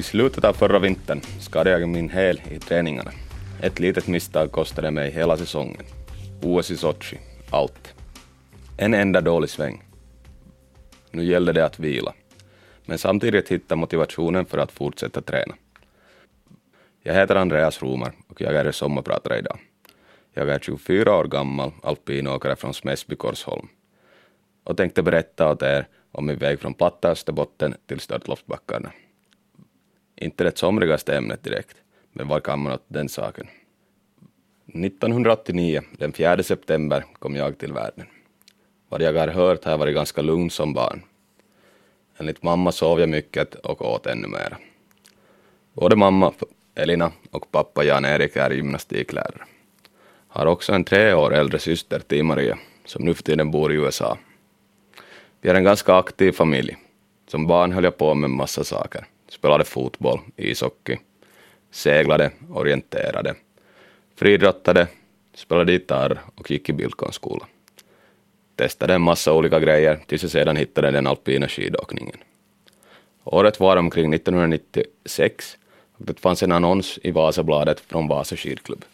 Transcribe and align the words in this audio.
I 0.00 0.02
slutet 0.02 0.44
av 0.44 0.52
förra 0.52 0.78
vintern 0.78 1.20
skadade 1.40 1.70
jag 1.70 1.88
min 1.88 2.08
häl 2.08 2.40
i 2.50 2.58
träningarna. 2.58 3.10
Ett 3.62 3.78
litet 3.78 4.06
misstag 4.06 4.52
kostade 4.52 4.90
mig 4.90 5.10
hela 5.10 5.36
säsongen. 5.36 5.84
OS 6.42 6.70
i 6.70 6.76
Sochi, 6.76 7.18
allt. 7.50 7.94
En 8.76 8.94
enda 8.94 9.20
dålig 9.20 9.50
sväng. 9.50 9.82
Nu 11.10 11.24
gällde 11.24 11.52
det 11.52 11.64
att 11.64 11.78
vila, 11.78 12.14
men 12.86 12.98
samtidigt 12.98 13.48
hitta 13.48 13.76
motivationen 13.76 14.46
för 14.46 14.58
att 14.58 14.72
fortsätta 14.72 15.20
träna. 15.20 15.54
Jag 17.02 17.14
heter 17.14 17.36
Andreas 17.36 17.82
Romar 17.82 18.12
och 18.28 18.40
jag 18.40 18.54
är 18.54 18.64
er 18.64 18.72
sommarpratare 18.72 19.38
idag. 19.38 19.58
Jag 20.34 20.48
är 20.48 20.58
24 20.58 21.16
år 21.16 21.24
gammal 21.24 21.72
alpinåkare 21.82 22.56
från 22.56 22.74
Smäsby 22.74 23.16
Korsholm 23.16 23.68
och 24.64 24.76
tänkte 24.76 25.02
berätta 25.02 25.50
åt 25.50 25.62
er 25.62 25.86
om 26.12 26.26
min 26.26 26.38
väg 26.38 26.60
från 26.60 26.74
platta 26.74 27.10
Österbotten 27.10 27.74
till 27.86 28.00
Störtloppsbackarna. 28.00 28.92
Inte 30.22 30.44
det 30.44 30.58
somrigaste 30.58 31.16
ämnet 31.16 31.44
direkt, 31.44 31.76
men 32.12 32.28
var 32.28 32.40
kan 32.40 32.58
man 32.58 32.72
åt 32.72 32.84
den 32.88 33.08
saken? 33.08 33.46
1989, 34.66 35.82
den 35.98 36.12
4 36.12 36.42
september, 36.42 37.04
kom 37.18 37.36
jag 37.36 37.58
till 37.58 37.72
världen. 37.72 38.06
Vad 38.88 39.02
jag 39.02 39.12
har 39.12 39.28
hört 39.28 39.64
har 39.64 39.70
jag 39.70 39.78
varit 39.78 39.94
ganska 39.94 40.22
lugn 40.22 40.50
som 40.50 40.72
barn. 40.72 41.02
Enligt 42.18 42.42
mamma 42.42 42.72
sov 42.72 43.00
jag 43.00 43.08
mycket 43.08 43.54
och 43.54 43.82
åt 43.82 44.06
ännu 44.06 44.28
mera. 44.28 44.58
Både 45.72 45.96
mamma 45.96 46.32
Elina 46.74 47.12
och 47.30 47.50
pappa 47.50 47.84
Jan-Erik 47.84 48.36
är 48.36 48.50
gymnastiklärare. 48.50 49.44
Har 50.28 50.46
också 50.46 50.72
en 50.72 50.84
tre 50.84 51.14
år 51.14 51.34
äldre 51.34 51.58
syster, 51.58 52.00
Tia-Maria, 52.00 52.58
som 52.84 53.04
nu 53.04 53.14
för 53.14 53.22
tiden 53.22 53.50
bor 53.50 53.72
i 53.72 53.76
USA. 53.76 54.18
Vi 55.40 55.50
är 55.50 55.54
en 55.54 55.64
ganska 55.64 55.94
aktiv 55.94 56.32
familj. 56.32 56.76
Som 57.26 57.46
barn 57.46 57.72
höll 57.72 57.84
jag 57.84 57.96
på 57.96 58.14
med 58.14 58.30
massa 58.30 58.64
saker. 58.64 59.06
Spelade 59.30 59.64
fotboll, 59.64 60.20
ishockey, 60.36 60.98
seglade, 61.70 62.30
orienterade, 62.50 63.34
friidrottade, 64.16 64.88
spelade 65.34 65.72
gitarr 65.72 66.20
och 66.34 66.50
gick 66.50 66.68
i 66.68 66.72
bildkonstskola. 66.72 67.46
Testade 68.56 68.94
en 68.94 69.02
massa 69.02 69.32
olika 69.32 69.60
grejer 69.60 70.00
tills 70.06 70.22
jag 70.22 70.30
sedan 70.30 70.56
hittade 70.56 70.90
den 70.90 71.06
alpina 71.06 71.48
skidåkningen. 71.48 72.16
Året 73.24 73.60
var 73.60 73.76
omkring 73.76 74.14
1996 74.14 75.58
och 75.92 76.04
det 76.04 76.20
fanns 76.20 76.42
en 76.42 76.52
annons 76.52 76.98
i 77.02 77.10
Vasabladet 77.10 77.80
från 77.80 78.08
Vasa 78.08 78.36
skidklubb. 78.36 78.84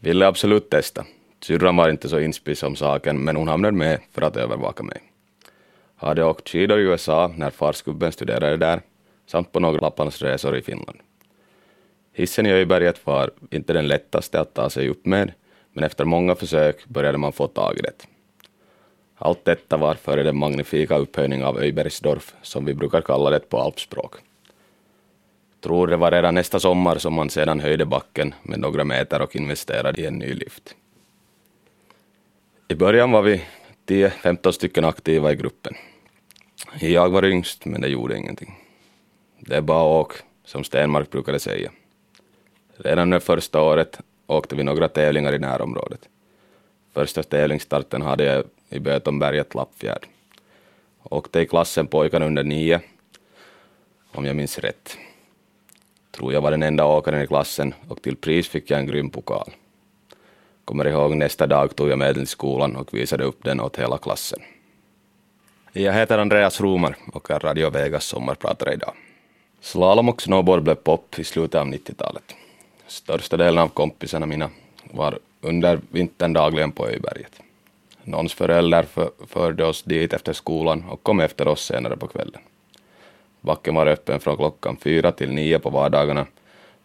Ville 0.00 0.26
absolut 0.26 0.70
testa. 0.70 1.04
Syrran 1.40 1.76
var 1.76 1.88
inte 1.88 2.08
så 2.08 2.20
inspis 2.20 2.62
om 2.62 2.76
saken, 2.76 3.24
men 3.24 3.36
hon 3.36 3.48
hamnade 3.48 3.76
med 3.76 4.00
för 4.12 4.22
att 4.22 4.36
övervaka 4.36 4.82
mig. 4.82 5.02
Hade 5.96 6.24
åkt 6.24 6.48
skidor 6.48 6.78
i 6.78 6.82
USA 6.82 7.32
när 7.36 7.50
farsgubben 7.50 8.12
studerade 8.12 8.56
där, 8.56 8.80
samt 9.28 9.52
på 9.52 9.60
några 9.60 9.80
Lapplandsresor 9.80 10.56
i 10.56 10.62
Finland. 10.62 10.98
Hissen 12.12 12.46
i 12.46 12.52
Öjberget 12.52 13.06
var 13.06 13.30
inte 13.50 13.72
den 13.72 13.88
lättaste 13.88 14.40
att 14.40 14.54
ta 14.54 14.70
sig 14.70 14.88
upp 14.88 15.06
med, 15.06 15.32
men 15.72 15.84
efter 15.84 16.04
många 16.04 16.34
försök 16.34 16.86
började 16.86 17.18
man 17.18 17.32
få 17.32 17.46
tag 17.46 17.78
i 17.78 17.82
det. 17.82 18.06
Allt 19.14 19.44
detta 19.44 19.76
var 19.76 19.94
före 19.94 20.22
den 20.22 20.36
magnifika 20.36 20.96
upphöjning 20.96 21.44
av 21.44 21.58
Öjbergsdorf, 21.58 22.34
som 22.42 22.64
vi 22.64 22.74
brukar 22.74 23.00
kalla 23.00 23.30
det 23.30 23.48
på 23.48 23.58
alpspråk. 23.58 24.14
Tror 25.60 25.86
det 25.86 25.96
var 25.96 26.10
redan 26.10 26.34
nästa 26.34 26.60
sommar 26.60 26.98
som 26.98 27.14
man 27.14 27.30
sedan 27.30 27.60
höjde 27.60 27.84
backen 27.84 28.34
med 28.42 28.60
några 28.60 28.84
meter 28.84 29.22
och 29.22 29.36
investerade 29.36 30.02
i 30.02 30.06
en 30.06 30.18
ny 30.18 30.34
lift. 30.34 30.76
I 32.68 32.74
början 32.74 33.10
var 33.10 33.22
vi 33.22 33.42
10-15 33.86 34.52
stycken 34.52 34.84
aktiva 34.84 35.32
i 35.32 35.36
gruppen. 35.36 35.74
Jag 36.80 37.08
var 37.08 37.24
yngst, 37.24 37.64
men 37.64 37.80
det 37.80 37.88
gjorde 37.88 38.16
ingenting. 38.16 38.67
Det 39.38 39.56
är 39.56 39.60
bara 39.60 39.82
åk, 39.82 40.12
som 40.44 40.64
Stenmark 40.64 41.10
brukade 41.10 41.40
säga. 41.40 41.70
Redan 42.76 43.02
under 43.02 43.18
första 43.20 43.62
året 43.62 44.00
åkte 44.26 44.56
vi 44.56 44.62
några 44.62 44.88
tävlingar 44.88 45.32
i 45.32 45.38
närområdet. 45.38 46.08
Första 46.92 47.22
tävlingsstarten 47.22 48.02
hade 48.02 48.24
jag 48.24 48.44
i 48.68 48.78
Bötonberget, 48.78 49.54
Lappfjärd. 49.54 50.06
Åkte 51.02 51.40
i 51.40 51.46
klassen 51.46 51.86
pojkarna 51.86 52.26
under 52.26 52.44
nio, 52.44 52.80
om 54.12 54.24
jag 54.24 54.36
minns 54.36 54.58
rätt. 54.58 54.96
Tror 56.10 56.32
jag 56.32 56.40
var 56.40 56.50
den 56.50 56.62
enda 56.62 56.84
åkaren 56.84 57.22
i 57.22 57.26
klassen 57.26 57.74
och 57.88 58.02
till 58.02 58.16
pris 58.16 58.48
fick 58.48 58.70
jag 58.70 58.80
en 58.80 58.86
grym 58.86 59.10
pokal. 59.10 59.50
Kommer 60.64 60.86
ihåg 60.86 61.16
nästa 61.16 61.46
dag 61.46 61.76
tog 61.76 61.88
jag 61.88 61.98
med 61.98 62.08
den 62.08 62.14
till 62.14 62.26
skolan 62.26 62.76
och 62.76 62.94
visade 62.94 63.24
upp 63.24 63.44
den 63.44 63.60
åt 63.60 63.78
hela 63.78 63.98
klassen. 63.98 64.40
Jag 65.72 65.92
heter 65.92 66.18
Andreas 66.18 66.60
Romar 66.60 66.96
och 67.12 67.30
är 67.30 67.40
Radio 67.40 67.70
Vegas 67.70 68.04
sommarpratare 68.04 68.72
idag. 68.72 68.94
Slalom 69.60 70.08
och 70.08 70.22
snowboard 70.22 70.62
blev 70.62 70.74
pop 70.74 71.18
i 71.18 71.24
slutet 71.24 71.60
av 71.60 71.66
90-talet. 71.66 72.34
Största 72.86 73.36
delen 73.36 73.58
av 73.58 73.68
kompisarna 73.68 74.26
mina 74.26 74.50
var 74.90 75.18
under 75.40 75.80
vintern 75.90 76.32
dagligen 76.32 76.72
på 76.72 76.86
Öjberget. 76.86 77.40
Någons 78.02 78.34
förälder 78.34 78.82
för, 78.82 79.10
förde 79.26 79.64
oss 79.64 79.82
dit 79.82 80.12
efter 80.12 80.32
skolan 80.32 80.84
och 80.88 81.02
kom 81.02 81.20
efter 81.20 81.48
oss 81.48 81.64
senare 81.64 81.96
på 81.96 82.06
kvällen. 82.06 82.40
Backen 83.40 83.74
var 83.74 83.86
öppen 83.86 84.20
från 84.20 84.36
klockan 84.36 84.76
fyra 84.76 85.12
till 85.12 85.32
nio 85.32 85.58
på 85.58 85.70
vardagarna 85.70 86.26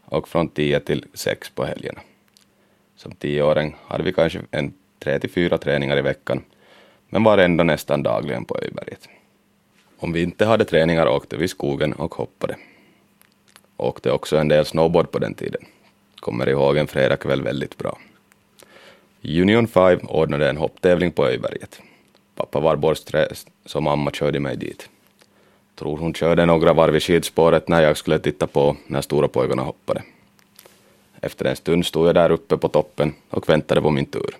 och 0.05 0.27
från 0.27 0.49
tio 0.49 0.79
till 0.79 1.05
sex 1.13 1.49
på 1.49 1.65
helgerna. 1.65 2.01
Som 2.95 3.11
tioåring 3.11 3.75
hade 3.87 4.03
vi 4.03 4.13
kanske 4.13 4.41
en 4.51 4.73
tre 4.99 5.19
till 5.19 5.29
fyra 5.29 5.57
träningar 5.57 5.97
i 5.97 6.01
veckan, 6.01 6.43
men 7.09 7.23
var 7.23 7.37
ändå 7.37 7.63
nästan 7.63 8.03
dagligen 8.03 8.45
på 8.45 8.57
Öjberget. 8.61 9.09
Om 10.03 10.13
vi 10.13 10.21
inte 10.21 10.45
hade 10.45 10.65
träningar 10.65 11.07
åkte 11.07 11.37
vi 11.37 11.45
i 11.45 11.47
skogen 11.47 11.93
och 11.93 12.15
hoppade. 12.15 12.55
Åkte 13.77 14.11
också 14.11 14.37
en 14.37 14.47
del 14.47 14.65
snowboard 14.65 15.11
på 15.11 15.19
den 15.19 15.33
tiden. 15.33 15.61
Kommer 16.19 16.49
ihåg 16.49 16.77
en 16.77 16.87
fredagkväll 16.87 17.41
väldigt 17.41 17.77
bra. 17.77 17.97
Union 19.21 19.67
5 19.67 19.99
ordnade 20.07 20.49
en 20.49 20.57
hopptävling 20.57 21.11
på 21.11 21.25
Öjberget. 21.25 21.81
Pappa 22.35 22.59
var 22.59 22.75
borsträst, 22.75 23.47
så 23.65 23.81
mamma 23.81 24.11
körde 24.11 24.39
mig 24.39 24.57
dit. 24.57 24.89
Tror 25.75 25.97
hon 25.97 26.13
körde 26.13 26.45
några 26.45 26.73
varv 26.73 26.95
i 26.95 26.99
skidspåret 26.99 27.67
när 27.67 27.81
jag 27.81 27.97
skulle 27.97 28.19
titta 28.19 28.47
på 28.47 28.75
när 28.87 29.01
stora 29.01 29.27
pojkarna 29.27 29.61
hoppade. 29.61 30.03
Efter 31.21 31.45
en 31.45 31.55
stund 31.55 31.85
stod 31.85 32.07
jag 32.07 32.15
där 32.15 32.31
uppe 32.31 32.57
på 32.57 32.67
toppen 32.67 33.13
och 33.29 33.49
väntade 33.49 33.81
på 33.81 33.89
min 33.89 34.05
tur. 34.05 34.37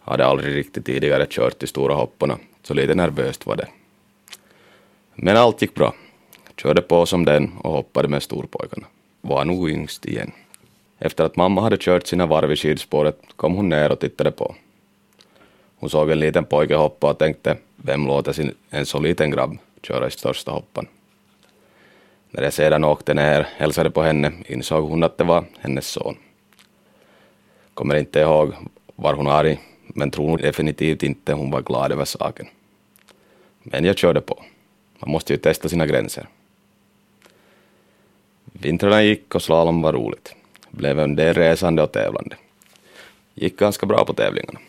Hade 0.00 0.26
aldrig 0.26 0.56
riktigt 0.56 0.86
tidigare 0.86 1.26
kört 1.30 1.60
de 1.60 1.66
stora 1.66 1.94
hopporna, 1.94 2.38
så 2.62 2.74
lite 2.74 2.94
nervöst 2.94 3.46
var 3.46 3.56
det. 3.56 3.68
Men 5.16 5.36
allt 5.36 5.62
gick 5.62 5.74
bra. 5.74 5.94
Körde 6.56 6.82
på 6.82 7.06
som 7.06 7.24
den 7.24 7.52
och 7.58 7.72
hoppade 7.72 8.08
med 8.08 8.22
storpojkarna. 8.22 8.86
Var 9.20 9.44
nog 9.44 9.70
yngst 9.70 10.06
igen. 10.06 10.32
Efter 10.98 11.24
att 11.24 11.36
mamma 11.36 11.60
hade 11.60 11.76
kört 11.80 12.06
sina 12.06 12.26
varv 12.26 12.52
i 12.52 12.56
skidspåret 12.56 13.20
kom 13.36 13.54
hon 13.54 13.68
ner 13.68 13.92
och 13.92 14.00
tittade 14.00 14.30
på. 14.30 14.54
Hon 15.78 15.90
såg 15.90 16.10
en 16.10 16.20
liten 16.20 16.44
pojke 16.44 16.74
hoppa 16.74 17.10
och 17.10 17.18
tänkte, 17.18 17.56
vem 17.76 18.06
låter 18.06 18.32
sin, 18.32 18.54
en 18.70 18.86
så 18.86 18.98
liten 18.98 19.30
grabb 19.30 19.58
köra 19.82 20.06
i 20.06 20.10
största 20.10 20.50
hoppan? 20.50 20.86
När 22.30 22.42
jag 22.42 22.52
sedan 22.52 22.84
åkte 22.84 23.14
ner, 23.14 23.48
hälsade 23.56 23.90
på 23.90 24.02
henne, 24.02 24.32
insåg 24.46 24.88
hon 24.88 25.02
att 25.02 25.18
det 25.18 25.24
var 25.24 25.44
hennes 25.58 25.86
son. 25.86 26.16
Kommer 27.74 27.94
inte 27.94 28.20
ihåg, 28.20 28.54
var 28.96 29.14
hon 29.14 29.26
arg, 29.26 29.58
men 29.86 30.10
tror 30.10 30.38
definitivt 30.38 31.02
inte 31.02 31.32
hon 31.32 31.50
var 31.50 31.62
glad 31.62 31.92
över 31.92 32.04
saken. 32.04 32.46
Men 33.62 33.84
jag 33.84 33.98
körde 33.98 34.20
på. 34.20 34.42
Man 34.98 35.10
måste 35.10 35.32
ju 35.32 35.36
testa 35.36 35.68
sina 35.68 35.86
gränser. 35.86 36.28
Vintrarna 38.44 39.02
gick 39.02 39.34
och 39.34 39.42
slalom 39.42 39.82
var 39.82 39.92
roligt. 39.92 40.34
Blev 40.70 40.98
en 40.98 41.16
del 41.16 41.34
resande 41.34 41.82
och 41.82 41.92
tävlande. 41.92 42.36
Gick 43.34 43.58
ganska 43.58 43.86
bra 43.86 44.04
på 44.04 44.12
tävlingarna. 44.12 44.60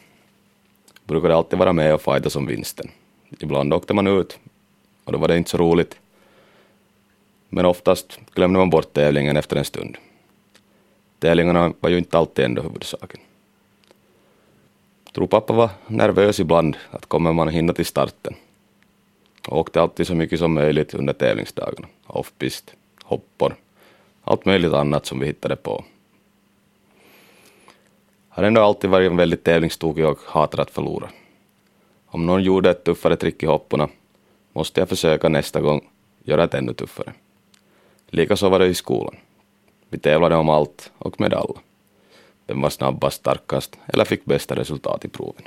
Brukade 1.03 1.35
alltid 1.35 1.59
vara 1.59 1.73
med 1.73 1.93
och 1.93 2.01
fighta 2.01 2.29
som 2.29 2.47
vinsten. 2.47 2.91
Ibland 3.39 3.73
åkte 3.73 3.93
man 3.93 4.07
ut 4.07 4.39
och 5.03 5.11
då 5.11 5.17
var 5.17 5.27
det 5.27 5.37
inte 5.37 5.49
så 5.49 5.57
roligt. 5.57 5.99
Men 7.49 7.65
oftast 7.65 8.19
glömde 8.33 8.59
man 8.59 8.69
bort 8.69 8.93
tävlingen 8.93 9.37
efter 9.37 9.55
en 9.55 9.65
stund. 9.65 9.97
Tävlingarna 11.19 11.73
var 11.79 11.89
ju 11.89 11.97
inte 11.97 12.17
alltid 12.17 12.45
ändå 12.45 12.61
huvudsaken. 12.61 13.19
Tror 15.13 15.27
pappa 15.27 15.53
var 15.53 15.69
nervös 15.87 16.39
ibland 16.39 16.77
att 16.91 17.05
kommer 17.05 17.33
man 17.33 17.49
hinna 17.49 17.73
till 17.73 17.85
starten. 17.85 18.35
Och 19.47 19.59
åkte 19.59 19.81
alltid 19.81 20.07
så 20.07 20.15
mycket 20.15 20.39
som 20.39 20.53
möjligt 20.53 20.93
under 20.93 21.13
tävlingsdagarna. 21.13 21.87
Offpist, 22.05 22.73
hoppor, 23.03 23.55
allt 24.23 24.45
möjligt 24.45 24.73
annat 24.73 25.05
som 25.05 25.19
vi 25.19 25.25
hittade 25.25 25.55
på. 25.55 25.83
Har 28.29 28.43
ändå 28.43 28.61
alltid 28.61 28.89
varit 28.89 29.11
väldigt 29.11 29.43
tävlingstokig 29.43 30.05
och 30.05 30.19
hatar 30.25 30.61
att 30.61 30.71
förlora. 30.71 31.09
Om 32.05 32.25
någon 32.25 32.43
gjorde 32.43 32.69
ett 32.69 32.83
tuffare 32.83 33.15
trick 33.15 33.43
i 33.43 33.45
hopporna 33.45 33.89
måste 34.53 34.81
jag 34.81 34.89
försöka 34.89 35.29
nästa 35.29 35.61
gång 35.61 35.81
göra 36.23 36.43
ett 36.43 36.53
ännu 36.53 36.73
tuffare. 36.73 37.13
Likaså 38.07 38.49
var 38.49 38.59
det 38.59 38.65
i 38.65 38.73
skolan. 38.73 39.15
Vi 39.89 39.97
tävlade 39.97 40.35
om 40.35 40.49
allt 40.49 40.91
och 40.97 41.19
med 41.19 41.33
alla. 41.33 41.59
Vem 42.47 42.61
var 42.61 42.69
snabbast, 42.69 43.17
starkast 43.17 43.77
eller 43.87 44.05
fick 44.05 44.25
bästa 44.25 44.55
resultat 44.55 45.05
i 45.05 45.07
proven. 45.07 45.43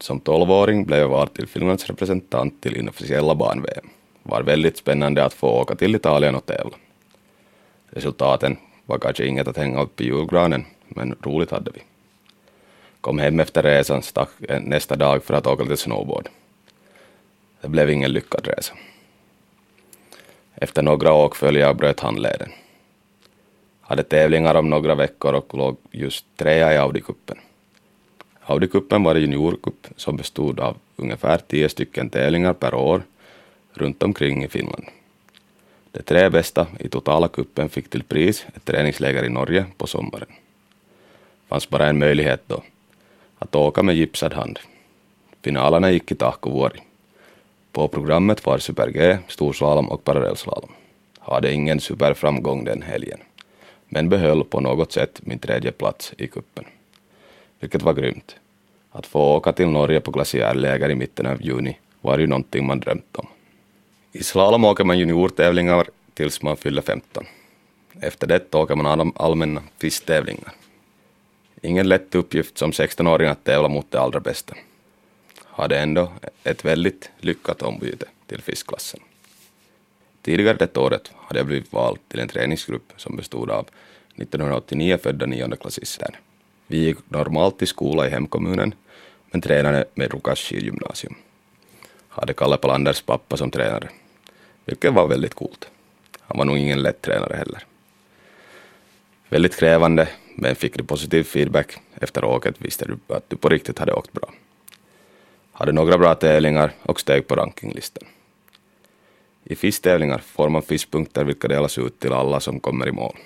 Som 0.00 0.20
tolvåring 0.20 0.84
blev 0.84 0.98
jag 0.98 1.08
vald 1.08 1.34
till 1.34 1.46
Finlands 1.46 1.86
representant 1.86 2.62
till 2.62 2.76
inofficiella 2.76 3.34
barn-VM. 3.34 3.88
var 4.22 4.42
väldigt 4.42 4.76
spännande 4.76 5.24
att 5.24 5.34
få 5.34 5.48
åka 5.48 5.74
till 5.74 5.94
Italien 5.94 6.34
och 6.34 6.46
tävla. 6.46 6.76
Resultaten 7.90 8.56
var 8.86 8.98
kanske 8.98 9.26
inget 9.26 9.48
att 9.48 9.56
hänga 9.56 9.82
upp 9.82 10.00
i 10.00 10.04
julgranen, 10.04 10.64
men 10.88 11.16
roligt 11.22 11.50
hade 11.50 11.70
vi. 11.70 11.80
Kom 13.00 13.18
hem 13.18 13.40
efter 13.40 13.62
resan, 13.62 14.02
stack 14.02 14.28
nästa 14.60 14.96
dag 14.96 15.24
för 15.24 15.34
att 15.34 15.46
åka 15.46 15.62
lite 15.62 15.76
snowboard. 15.76 16.28
Det 17.60 17.68
blev 17.68 17.90
ingen 17.90 18.12
lyckad 18.12 18.46
resa. 18.46 18.74
Efter 20.54 20.82
några 20.82 21.12
åkföljare 21.12 21.74
bröt 21.74 22.00
handleden. 22.00 22.52
Hade 23.80 24.02
tävlingar 24.02 24.54
om 24.54 24.70
några 24.70 24.94
veckor 24.94 25.34
och 25.34 25.54
låg 25.54 25.76
just 25.90 26.24
trea 26.36 26.74
i 26.74 26.78
Audi-cupen. 26.78 27.38
Audi-cupen 28.50 29.04
var 29.04 29.14
en 29.14 29.20
juniorcup 29.20 29.86
som 29.96 30.16
bestod 30.16 30.60
av 30.60 30.76
ungefär 30.96 31.38
tio 31.38 31.68
stycken 31.68 32.10
tävlingar 32.10 32.52
per 32.52 32.74
år 32.74 33.02
runt 33.74 34.02
omkring 34.02 34.44
i 34.44 34.48
Finland. 34.48 34.84
De 35.92 36.02
tre 36.02 36.28
bästa 36.28 36.66
i 36.80 36.88
totala 36.88 37.28
kuppen 37.28 37.68
fick 37.68 37.90
till 37.90 38.02
pris 38.02 38.46
ett 38.54 38.64
träningsläger 38.64 39.24
i 39.24 39.28
Norge 39.28 39.66
på 39.76 39.86
sommaren. 39.86 40.28
fanns 41.48 41.68
bara 41.68 41.86
en 41.86 41.98
möjlighet 41.98 42.42
då, 42.46 42.62
att 43.38 43.54
åka 43.54 43.82
med 43.82 43.96
gipsad 43.96 44.32
hand. 44.32 44.58
Finalerna 45.42 45.90
gick 45.90 46.12
i 46.12 46.14
Tahkovuori. 46.14 46.80
På 47.72 47.88
programmet 47.88 48.46
var 48.46 48.58
super-G, 48.58 49.18
storslalom 49.28 49.88
och 49.88 50.04
parallellslalom. 50.04 50.72
Hade 51.18 51.52
ingen 51.52 51.80
superframgång 51.80 52.64
den 52.64 52.82
helgen, 52.82 53.20
men 53.88 54.08
behöll 54.08 54.44
på 54.44 54.60
något 54.60 54.92
sätt 54.92 55.20
min 55.22 55.38
tredje 55.38 55.72
plats 55.72 56.12
i 56.18 56.26
kuppen. 56.26 56.64
Vilket 57.60 57.82
var 57.82 57.94
grymt. 57.94 58.39
Att 58.90 59.06
få 59.06 59.36
åka 59.36 59.52
till 59.52 59.68
Norge 59.68 60.00
på 60.00 60.10
glaciärläger 60.10 60.90
i 60.90 60.94
mitten 60.94 61.26
av 61.26 61.42
juni 61.42 61.78
var 62.00 62.18
ju 62.18 62.26
någonting 62.26 62.66
man 62.66 62.80
drömt 62.80 63.16
om. 63.16 63.26
I 64.12 64.22
slalom 64.22 64.64
åker 64.64 64.84
man 64.84 64.98
juniortävlingar 64.98 65.86
tills 66.14 66.42
man 66.42 66.56
fyller 66.56 66.82
15. 66.82 67.24
Efter 68.00 68.26
det 68.26 68.54
åker 68.54 68.74
man 68.74 69.12
allmänna 69.16 69.62
fisktävlingar. 69.78 70.52
Ingen 71.62 71.88
lätt 71.88 72.14
uppgift 72.14 72.58
som 72.58 72.70
16-åring 72.70 73.28
att 73.28 73.44
tävla 73.44 73.68
mot 73.68 73.90
det 73.90 74.00
allra 74.00 74.20
bästa. 74.20 74.54
Hade 75.44 75.78
ändå 75.78 76.12
ett 76.44 76.64
väldigt 76.64 77.10
lyckat 77.18 77.62
ombyte 77.62 78.06
till 78.26 78.42
fiskklassen. 78.42 79.00
Tidigare 80.22 80.56
det 80.56 80.76
året 80.76 81.12
hade 81.16 81.40
jag 81.40 81.46
blivit 81.46 81.72
vald 81.72 81.98
till 82.08 82.20
en 82.20 82.28
träningsgrupp 82.28 82.92
som 82.96 83.16
bestod 83.16 83.50
av 83.50 83.66
1989 84.16 84.98
födda 85.02 85.26
niondeklassister. 85.26 86.20
Vi 86.70 86.78
gick 86.78 86.98
normalt 87.08 87.62
i 87.62 87.66
skola 87.66 88.06
i 88.06 88.10
hemkommunen, 88.10 88.74
men 89.30 89.40
tränade 89.40 89.84
med 89.94 90.10
Rukas 90.12 90.38
skidgymnasium. 90.38 91.14
Hade 92.08 92.32
Kalle 92.32 92.56
Palanders 92.56 93.02
pappa 93.02 93.36
som 93.36 93.50
tränare, 93.50 93.88
vilket 94.64 94.92
var 94.92 95.08
väldigt 95.08 95.34
coolt. 95.34 95.70
Han 96.20 96.38
var 96.38 96.44
nog 96.44 96.58
ingen 96.58 96.82
lätt 96.82 97.02
tränare 97.02 97.36
heller. 97.36 97.66
Väldigt 99.28 99.56
krävande, 99.56 100.08
men 100.34 100.56
fick 100.56 100.76
du 100.78 100.84
positiv 100.84 101.24
feedback 101.24 101.76
efter 101.94 102.24
åket 102.24 102.54
visste 102.58 102.84
du 102.84 103.14
att 103.14 103.30
du 103.30 103.36
på 103.36 103.48
riktigt 103.48 103.78
hade 103.78 103.92
åkt 103.92 104.12
bra. 104.12 104.32
Hade 105.52 105.72
några 105.72 105.98
bra 105.98 106.14
tävlingar 106.14 106.72
och 106.82 107.00
steg 107.00 107.26
på 107.26 107.34
rankinglistan. 107.34 108.08
I 109.44 109.56
FIS-tävlingar 109.56 110.18
får 110.18 110.48
man 110.48 110.62
FIS-punkter 110.62 111.24
vilka 111.24 111.48
delas 111.48 111.78
ut 111.78 112.00
till 112.00 112.12
alla 112.12 112.40
som 112.40 112.60
kommer 112.60 112.88
i 112.88 112.92
mål. 112.92 113.16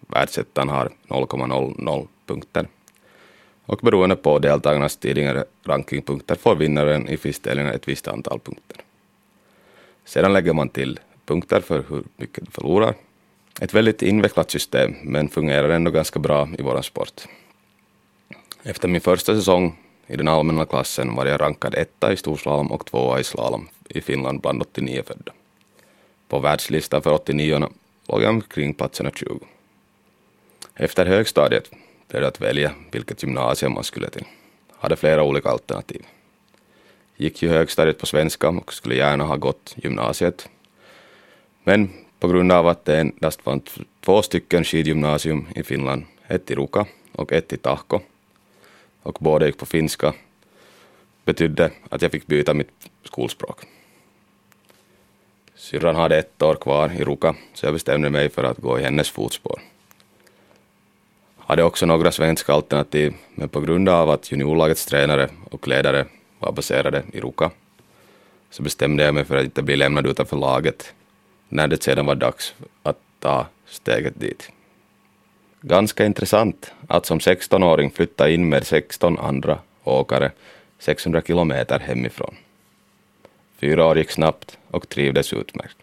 Världsettan 0.00 0.68
har 0.68 0.90
0,00 1.08 2.08
punkter 2.26 2.68
och 3.66 3.78
beroende 3.82 4.16
på 4.16 4.38
deltagarnas 4.38 4.96
tidigare 4.96 5.44
rankingpunkter 5.64 6.34
får 6.34 6.56
vinnaren 6.56 7.08
i 7.08 7.16
FIS-tävlingar 7.16 7.72
ett 7.72 7.88
visst 7.88 8.08
antal 8.08 8.40
punkter. 8.40 8.76
Sedan 10.04 10.32
lägger 10.32 10.52
man 10.52 10.68
till 10.68 11.00
punkter 11.26 11.60
för 11.60 11.84
hur 11.88 12.04
mycket 12.16 12.44
du 12.44 12.50
förlorar. 12.50 12.94
Ett 13.60 13.74
väldigt 13.74 14.02
invecklat 14.02 14.50
system, 14.50 14.94
men 15.02 15.28
fungerar 15.28 15.68
ändå 15.68 15.90
ganska 15.90 16.18
bra 16.18 16.48
i 16.58 16.62
vår 16.62 16.82
sport. 16.82 17.22
Efter 18.62 18.88
min 18.88 19.00
första 19.00 19.34
säsong 19.34 19.76
i 20.06 20.16
den 20.16 20.28
allmänna 20.28 20.66
klassen 20.66 21.14
var 21.14 21.26
jag 21.26 21.40
rankad 21.40 21.74
etta 21.74 22.12
i 22.12 22.16
storslalom 22.16 22.72
och 22.72 22.86
tvåa 22.86 23.20
i 23.20 23.24
slalom 23.24 23.68
i 23.88 24.00
Finland 24.00 24.40
bland 24.40 24.62
89 24.62 25.02
födda. 25.06 25.32
På 26.28 26.38
världslistan 26.38 27.02
för 27.02 27.12
89 27.12 27.68
låg 28.08 28.22
jag 28.22 28.30
omkring 28.30 28.74
platserna 28.74 29.10
20. 29.10 29.38
Efter 30.74 31.06
högstadiet 31.06 31.70
blev 32.14 32.22
det 32.22 32.28
att 32.28 32.40
välja 32.40 32.74
vilket 32.90 33.22
gymnasium 33.22 33.72
man 33.72 33.84
skulle 33.84 34.10
till. 34.10 34.24
Hade 34.72 34.96
flera 34.96 35.22
olika 35.22 35.48
alternativ. 35.48 36.06
Gick 37.16 37.42
ju 37.42 37.48
högstadiet 37.48 37.98
på 37.98 38.06
svenska 38.06 38.48
och 38.48 38.72
skulle 38.72 38.94
gärna 38.94 39.24
ha 39.24 39.36
gått 39.36 39.74
gymnasiet. 39.76 40.48
Men 41.64 41.90
på 42.18 42.28
grund 42.28 42.52
av 42.52 42.68
att 42.68 42.84
det 42.84 43.00
endast 43.00 43.42
fanns 43.42 43.78
två 44.00 44.22
stycken 44.22 44.64
skidgymnasium 44.64 45.46
i 45.56 45.62
Finland, 45.62 46.04
ett 46.26 46.50
i 46.50 46.54
Ruka 46.54 46.86
och 47.12 47.32
ett 47.32 47.52
i 47.52 47.56
Tahko, 47.56 48.00
och 49.02 49.16
båda 49.20 49.46
gick 49.46 49.58
på 49.58 49.66
finska, 49.66 50.14
betydde 51.24 51.70
att 51.90 52.02
jag 52.02 52.12
fick 52.12 52.26
byta 52.26 52.54
mitt 52.54 52.90
skolspråk. 53.04 53.60
Syrran 55.54 55.96
hade 55.96 56.18
ett 56.18 56.42
år 56.42 56.54
kvar 56.54 56.92
i 57.00 57.04
Ruka, 57.04 57.34
så 57.54 57.66
jag 57.66 57.74
bestämde 57.74 58.10
mig 58.10 58.30
för 58.30 58.44
att 58.44 58.58
gå 58.58 58.78
i 58.78 58.82
hennes 58.82 59.10
fotspår. 59.10 59.73
Hade 61.46 61.62
också 61.62 61.86
några 61.86 62.12
svenska 62.12 62.52
alternativ, 62.52 63.14
men 63.34 63.48
på 63.48 63.60
grund 63.60 63.88
av 63.88 64.10
att 64.10 64.32
juniorlagets 64.32 64.86
tränare 64.86 65.28
och 65.50 65.68
ledare 65.68 66.04
var 66.38 66.52
baserade 66.52 67.02
i 67.12 67.20
Ruka, 67.20 67.50
så 68.50 68.62
bestämde 68.62 69.04
jag 69.04 69.14
mig 69.14 69.24
för 69.24 69.36
att 69.36 69.44
inte 69.44 69.62
bli 69.62 69.76
lämnad 69.76 70.06
utanför 70.06 70.36
laget 70.36 70.94
när 71.48 71.68
det 71.68 71.82
sedan 71.82 72.06
var 72.06 72.14
dags 72.14 72.54
att 72.82 72.98
ta 73.18 73.46
steget 73.66 74.20
dit. 74.20 74.50
Ganska 75.60 76.04
intressant 76.04 76.72
att 76.88 77.06
som 77.06 77.18
16-åring 77.18 77.90
flytta 77.90 78.30
in 78.30 78.48
med 78.48 78.66
16 78.66 79.18
andra 79.18 79.58
åkare 79.84 80.30
600 80.78 81.22
kilometer 81.26 81.78
hemifrån. 81.78 82.34
Fyra 83.58 83.86
år 83.86 83.98
gick 83.98 84.10
snabbt 84.10 84.58
och 84.70 84.88
trivdes 84.88 85.32
utmärkt. 85.32 85.76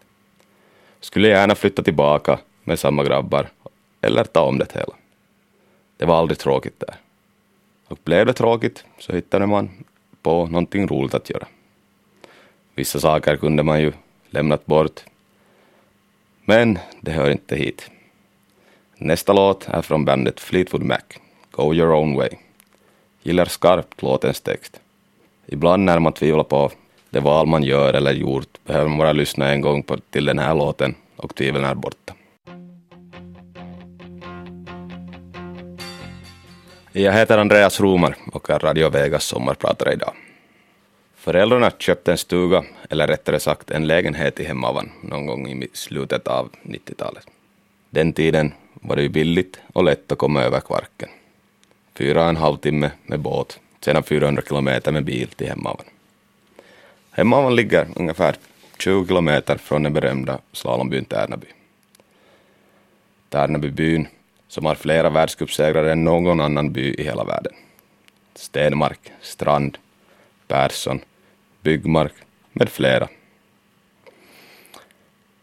Skulle 1.00 1.28
gärna 1.28 1.54
flytta 1.54 1.82
tillbaka 1.82 2.38
med 2.64 2.78
samma 2.78 3.04
grabbar 3.04 3.48
eller 4.00 4.24
ta 4.24 4.40
om 4.40 4.58
det 4.58 4.72
hela. 4.72 5.01
Det 6.02 6.06
var 6.06 6.18
aldrig 6.18 6.38
tråkigt 6.38 6.80
där. 6.80 6.94
Och 7.88 7.98
blev 8.04 8.26
det 8.26 8.32
tråkigt 8.32 8.84
så 8.98 9.12
hittade 9.12 9.46
man 9.46 9.70
på 10.22 10.46
någonting 10.46 10.88
roligt 10.88 11.14
att 11.14 11.30
göra. 11.30 11.46
Vissa 12.74 13.00
saker 13.00 13.36
kunde 13.36 13.62
man 13.62 13.80
ju 13.80 13.92
lämnat 14.30 14.66
bort. 14.66 15.00
Men 16.44 16.78
det 17.00 17.10
hör 17.10 17.30
inte 17.30 17.56
hit. 17.56 17.90
Nästa 18.96 19.32
låt 19.32 19.68
är 19.68 19.82
från 19.82 20.04
bandet 20.04 20.40
Fleetwood 20.40 20.82
Mac, 20.82 21.02
Go 21.50 21.74
Your 21.74 21.92
Own 21.92 22.16
Way. 22.16 22.30
Gillar 23.22 23.44
skarpt 23.44 24.02
låtens 24.02 24.40
text. 24.40 24.80
Ibland 25.46 25.84
när 25.84 25.98
man 25.98 26.12
tvivlar 26.12 26.44
på 26.44 26.70
det 27.10 27.20
val 27.20 27.46
man 27.46 27.62
gör 27.62 27.94
eller 27.94 28.12
gjort 28.12 28.58
behöver 28.64 28.88
man 28.88 28.98
bara 28.98 29.12
lyssna 29.12 29.48
en 29.48 29.60
gång 29.60 29.82
på, 29.82 29.96
till 30.10 30.24
den 30.24 30.38
här 30.38 30.54
låten 30.54 30.94
och 31.16 31.34
tvivlen 31.34 31.64
är 31.64 31.74
borta. 31.74 32.14
Jag 36.94 37.12
heter 37.12 37.38
Andreas 37.38 37.80
Romar 37.80 38.16
och 38.32 38.50
är 38.50 38.58
Radio 38.58 38.90
Vegas 38.90 39.24
sommarpratare 39.24 39.92
idag. 39.92 40.12
Föräldrarna 41.14 41.70
köpte 41.78 42.10
en 42.10 42.18
stuga, 42.18 42.64
eller 42.90 43.06
rättare 43.06 43.40
sagt 43.40 43.70
en 43.70 43.86
lägenhet 43.86 44.40
i 44.40 44.44
Hemavan 44.44 44.90
någon 45.00 45.26
gång 45.26 45.48
i 45.48 45.68
slutet 45.72 46.28
av 46.28 46.50
90-talet. 46.62 47.26
Den 47.90 48.12
tiden 48.12 48.52
var 48.74 48.96
det 48.96 49.02
ju 49.02 49.08
billigt 49.08 49.60
och 49.72 49.84
lätt 49.84 50.12
att 50.12 50.18
komma 50.18 50.42
över 50.42 50.60
Kvarken. 50.60 51.08
Fyra 51.94 52.22
och 52.22 52.28
en 52.28 52.36
halv 52.36 52.56
timme 52.56 52.90
med 53.06 53.20
båt, 53.20 53.60
sedan 53.80 54.02
400 54.02 54.42
kilometer 54.48 54.92
med 54.92 55.04
bil 55.04 55.28
till 55.28 55.48
Hemavan. 55.48 55.86
Hemavan 57.10 57.56
ligger 57.56 57.88
ungefär 57.96 58.36
20 58.78 59.06
kilometer 59.06 59.56
från 59.56 59.82
den 59.82 59.92
berömda 59.92 60.38
slalombyn 60.52 61.04
Tärnaby. 61.04 61.46
Tärnabybyn 63.28 64.08
som 64.52 64.66
har 64.66 64.74
flera 64.74 65.10
världscupsegrar 65.10 65.84
än 65.84 66.04
någon 66.04 66.40
annan 66.40 66.72
by 66.72 66.94
i 66.94 67.02
hela 67.02 67.24
världen. 67.24 67.52
Stenmark, 68.34 69.12
Strand, 69.20 69.78
Persson, 70.48 71.00
Byggmark 71.60 72.12
med 72.52 72.68
flera. 72.68 73.08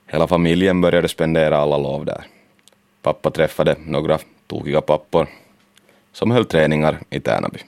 Hela 0.08 0.28
familjen 0.28 0.82
började 0.82 1.08
spendera 1.08 1.58
alla 1.58 1.78
lov 1.78 2.06
där. 2.06 2.24
Pappa 3.02 3.32
träffade 3.32 3.76
några 3.86 4.20
tokiga 4.48 4.82
pappor 4.82 5.28
som 6.12 6.32
höll 6.32 6.46
träningar 6.46 7.00
i 7.10 7.20
Tärnaby. 7.20 7.60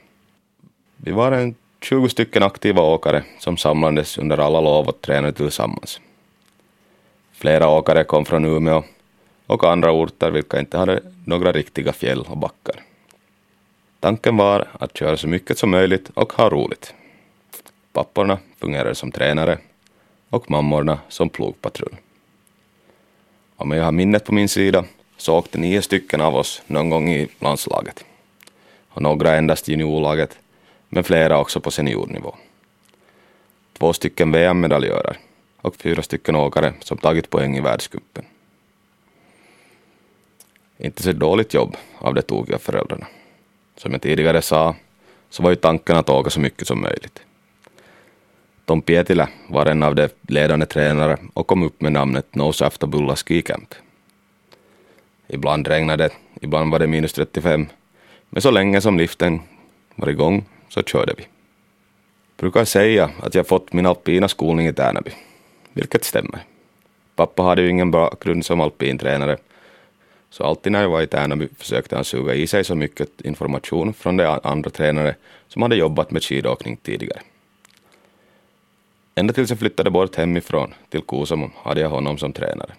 Vi 0.98 1.12
var 1.12 1.32
en 1.32 1.56
20 1.82 2.10
stycken 2.10 2.44
aktiva 2.44 2.82
åkare 2.82 3.24
som 3.40 3.58
samlades 3.58 4.18
under 4.18 4.38
alla 4.38 4.62
lov 4.62 4.88
och 4.88 5.02
tränade 5.02 5.34
tillsammans. 5.34 6.02
Flera 7.32 7.70
åkare 7.70 8.04
kom 8.04 8.26
från 8.26 8.46
Umeå 8.46 8.84
och 9.52 9.64
andra 9.64 9.92
orter 9.92 10.32
vilka 10.32 10.60
inte 10.60 10.78
hade 10.78 11.02
några 11.26 11.52
riktiga 11.52 11.94
fjäll 11.94 12.22
och 12.22 12.38
backar. 12.38 12.84
Tanken 14.00 14.38
var 14.38 14.68
att 14.80 14.98
köra 14.98 15.18
så 15.18 15.28
mycket 15.28 15.58
som 15.58 15.70
möjligt 15.70 16.10
och 16.14 16.34
ha 16.34 16.50
roligt. 16.50 16.94
Papporna 17.94 18.40
fungerade 18.60 18.96
som 18.96 19.12
tränare 19.12 19.58
och 20.30 20.52
mammorna 20.52 21.00
som 21.10 21.30
plogpatrull. 21.30 21.96
Om 23.56 23.72
jag 23.72 23.84
har 23.84 23.92
minnet 23.92 24.26
på 24.26 24.34
min 24.34 24.50
sida 24.50 24.86
så 25.18 25.38
åkte 25.38 25.58
nio 25.58 25.82
stycken 25.82 26.22
av 26.22 26.36
oss 26.36 26.62
någon 26.68 26.90
gång 26.90 27.10
i 27.10 27.28
landslaget. 27.40 28.06
Och 28.90 29.02
några 29.02 29.36
endast 29.36 29.70
i 29.70 29.72
juniorlaget, 29.72 30.40
men 30.90 31.04
flera 31.04 31.40
också 31.40 31.60
på 31.60 31.72
seniornivå. 31.72 32.36
Två 33.74 33.94
stycken 33.94 34.32
VM-medaljörer 34.32 35.18
och 35.62 35.76
fyra 35.76 36.02
stycken 36.02 36.36
åkare 36.36 36.74
som 36.80 36.98
tagit 36.98 37.30
poäng 37.30 37.58
i 37.58 37.62
världscupen. 37.62 38.26
Inte 40.84 41.04
så 41.04 41.12
dåligt 41.12 41.54
jobb 41.54 41.78
av 41.98 42.14
de 42.14 42.22
tokiga 42.22 42.58
föräldrarna. 42.60 43.08
Som 43.78 43.92
jag 43.92 44.02
tidigare 44.02 44.42
sa 44.42 44.76
så 45.30 45.44
var 45.44 45.50
ju 45.50 45.56
tanken 45.56 45.96
att 45.96 46.10
åka 46.10 46.30
så 46.30 46.40
mycket 46.40 46.68
som 46.68 46.82
möjligt. 46.82 47.22
Tom 48.66 48.82
Pietilä 48.82 49.28
var 49.48 49.66
en 49.66 49.84
av 49.84 49.96
de 49.96 50.10
ledande 50.28 50.66
tränare 50.66 51.18
och 51.34 51.48
kom 51.48 51.64
upp 51.64 51.82
med 51.82 51.92
namnet 51.92 52.36
Nose 52.36 52.58
Saft 52.58 52.84
Bulla 52.84 53.16
Ski 53.16 53.42
Camp. 53.42 53.76
Ibland 55.28 55.68
regnade 55.68 56.04
det, 56.04 56.14
ibland 56.42 56.72
var 56.72 56.80
det 56.80 56.88
minus 56.88 57.14
35, 57.14 57.68
men 58.30 58.42
så 58.42 58.52
länge 58.52 58.82
som 58.82 58.98
liften 58.98 59.40
var 59.96 60.08
igång 60.08 60.46
så 60.70 60.84
körde 60.84 61.14
vi. 61.18 61.28
Brukar 62.38 62.66
säga 62.66 63.10
att 63.24 63.36
jag 63.36 63.48
fått 63.48 63.74
min 63.74 63.86
alpina 63.86 64.28
skolning 64.28 64.68
i 64.68 64.74
Tärnaby, 64.74 65.12
vilket 65.74 66.04
stämmer. 66.04 66.44
Pappa 67.16 67.44
hade 67.44 67.62
ju 67.62 67.70
ingen 67.70 67.92
bakgrund 67.92 68.46
som 68.46 68.62
alpintränare, 68.62 69.38
så 70.32 70.44
alltid 70.44 70.72
när 70.72 70.82
jag 70.82 70.90
var 70.90 71.02
i 71.02 71.08
Tärnaby 71.08 71.48
försökte 71.58 71.96
han 71.96 72.06
suga 72.06 72.34
i 72.34 72.48
sig 72.48 72.64
så 72.64 72.76
mycket 72.76 73.22
information 73.22 73.94
från 73.94 74.18
de 74.18 74.40
andra 74.44 74.70
tränare 74.70 75.16
som 75.48 75.62
hade 75.62 75.76
jobbat 75.76 76.12
med 76.12 76.24
skidåkning 76.24 76.78
tidigare. 76.78 77.22
Ända 79.16 79.34
tills 79.34 79.50
jag 79.50 79.60
flyttade 79.60 79.90
bort 79.90 80.16
hemifrån 80.16 80.74
till 80.90 81.02
Kuusamo 81.02 81.50
hade 81.56 81.82
jag 81.82 81.90
honom 81.90 82.18
som 82.18 82.34
tränare. 82.34 82.72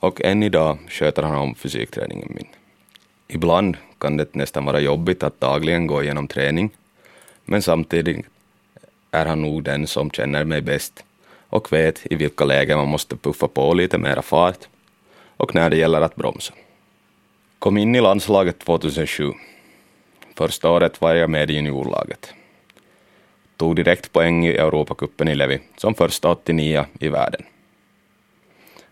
Och 0.00 0.24
än 0.24 0.42
idag 0.42 0.78
sköter 0.88 1.22
han 1.22 1.36
om 1.36 1.54
fysikträningen 1.54 2.28
min. 2.34 2.48
Ibland 3.28 3.76
kan 3.98 4.16
det 4.16 4.34
nästan 4.34 4.64
vara 4.64 4.80
jobbigt 4.80 5.22
att 5.22 5.40
dagligen 5.40 5.86
gå 5.86 6.02
igenom 6.02 6.28
träning, 6.28 6.70
men 7.44 7.62
samtidigt 7.62 8.26
är 9.10 9.26
han 9.26 9.42
nog 9.42 9.62
den 9.62 9.86
som 9.86 10.10
känner 10.10 10.44
mig 10.44 10.60
bäst 10.60 11.04
och 11.48 11.72
vet 11.72 12.12
i 12.12 12.14
vilka 12.14 12.44
lägen 12.44 12.78
man 12.78 12.88
måste 12.88 13.16
puffa 13.16 13.48
på 13.48 13.74
lite 13.74 13.98
mera 13.98 14.22
fart 14.22 14.68
och 15.36 15.54
när 15.54 15.70
det 15.70 15.76
gäller 15.76 16.00
att 16.00 16.16
bromsa. 16.16 16.54
Kom 17.58 17.76
in 17.76 17.94
i 17.94 18.00
landslaget 18.00 18.58
2007. 18.58 19.32
Första 20.34 20.70
året 20.70 21.00
var 21.00 21.14
jag 21.14 21.30
med 21.30 21.50
i 21.50 21.54
juniorlaget. 21.54 22.34
Tog 23.56 23.76
direkt 23.76 24.12
poäng 24.12 24.46
i 24.46 24.56
Europacupen 24.56 25.28
i 25.28 25.34
Levi 25.34 25.60
som 25.76 25.94
första 25.94 26.28
89 26.30 26.86
i 27.00 27.08
världen. 27.08 27.42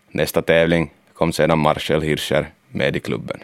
Nästa 0.07 0.41
tävling 0.41 0.91
kom 1.13 1.33
sedan 1.33 1.59
Marcel 1.59 2.01
Hirscher 2.01 2.51
med 2.69 2.95
i 2.95 2.99
klubben. 2.99 3.39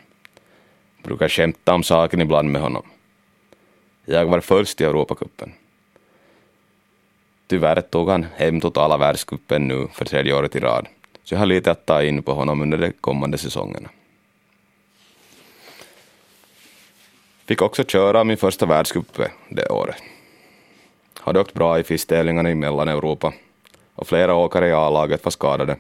Brukar 1.04 1.30
skämta 1.30 1.74
om 1.74 1.84
saken 1.84 2.22
ibland 2.22 2.52
med 2.52 2.62
honom. 2.62 2.84
Jag 4.06 4.26
var 4.26 4.40
först 4.40 4.82
i 4.82 4.84
Europacupen. 4.84 5.54
Tyvärr 7.48 7.82
tog 7.82 8.10
han 8.10 8.26
hem 8.36 8.62
totala 8.62 8.98
världscupen 8.98 9.68
nu 9.68 9.88
för 9.94 10.06
tredje 10.06 10.34
året 10.34 10.56
i 10.56 10.60
rad, 10.60 10.88
så 11.24 11.34
jag 11.34 11.40
har 11.40 11.46
lite 11.46 11.72
att 11.72 11.86
ta 11.86 12.04
in 12.04 12.24
på 12.24 12.34
honom 12.34 12.62
under 12.62 12.78
de 12.78 12.92
kommande 12.92 13.38
säsongerna. 13.38 13.90
Fick 17.46 17.62
också 17.62 17.84
köra 17.84 18.24
min 18.24 18.38
första 18.38 18.66
världscup 18.66 19.22
det 19.50 19.70
året. 19.70 20.04
Hade 21.20 21.40
åkt 21.40 21.54
bra 21.54 21.80
i 21.80 21.84
FIS-tävlingarna 21.84 22.52
i 22.52 22.56
Mellaneuropa 22.56 23.34
och 23.96 24.08
flera 24.08 24.36
åkare 24.36 24.68
i 24.68 24.74
A-laget 24.74 25.26
var 25.26 25.32
skadade, 25.32 25.78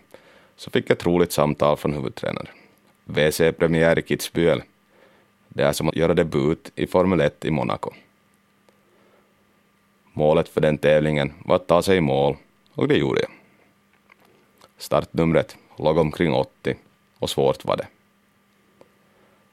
så 0.56 0.70
fick 0.70 0.90
jag 0.90 0.98
ett 0.98 1.06
roligt 1.06 1.32
samtal 1.32 1.78
från 1.78 1.94
huvudtränaren. 1.94 2.48
WC-premiär 3.06 4.00
i 4.00 4.02
Kitzbühel. 4.02 4.62
Det 5.48 5.64
är 5.64 5.74
som 5.74 5.90
att 5.90 5.96
göra 5.96 6.14
debut 6.14 6.72
i 6.76 6.88
Formel 6.88 7.22
1 7.22 7.46
i 7.46 7.52
Monaco. 7.52 7.92
Målet 10.14 10.50
för 10.50 10.62
den 10.62 10.78
tävlingen 10.78 11.34
var 11.46 11.56
att 11.56 11.68
ta 11.68 11.82
sig 11.82 11.98
i 11.98 12.02
mål, 12.02 12.36
och 12.76 12.88
det 12.88 12.98
gjorde 12.98 13.22
jag. 13.22 13.32
Startnumret 14.82 15.58
låg 15.78 15.98
omkring 15.98 16.34
80, 16.34 16.76
och 17.20 17.30
svårt 17.30 17.66
var 17.66 17.78
det. 17.78 17.88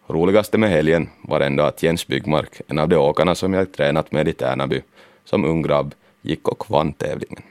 Roligaste 0.07 0.59
med 0.59 0.71
helgen 0.71 1.09
var 1.23 1.41
ändå 1.41 1.63
att 1.63 1.83
Jens 1.83 2.07
Byggmark, 2.07 2.61
en 2.67 2.79
av 2.79 2.89
de 2.89 2.97
åkarna 2.97 3.35
som 3.35 3.53
jag 3.55 3.73
tränat 3.73 4.13
med 4.13 4.29
i 4.29 4.33
Tärnaby, 4.33 4.83
som 5.25 5.45
ung 5.45 5.63
grabb 5.63 5.95
gick 6.23 6.49
och 6.49 6.71
vann 6.71 6.93
tävlingen. 6.93 7.43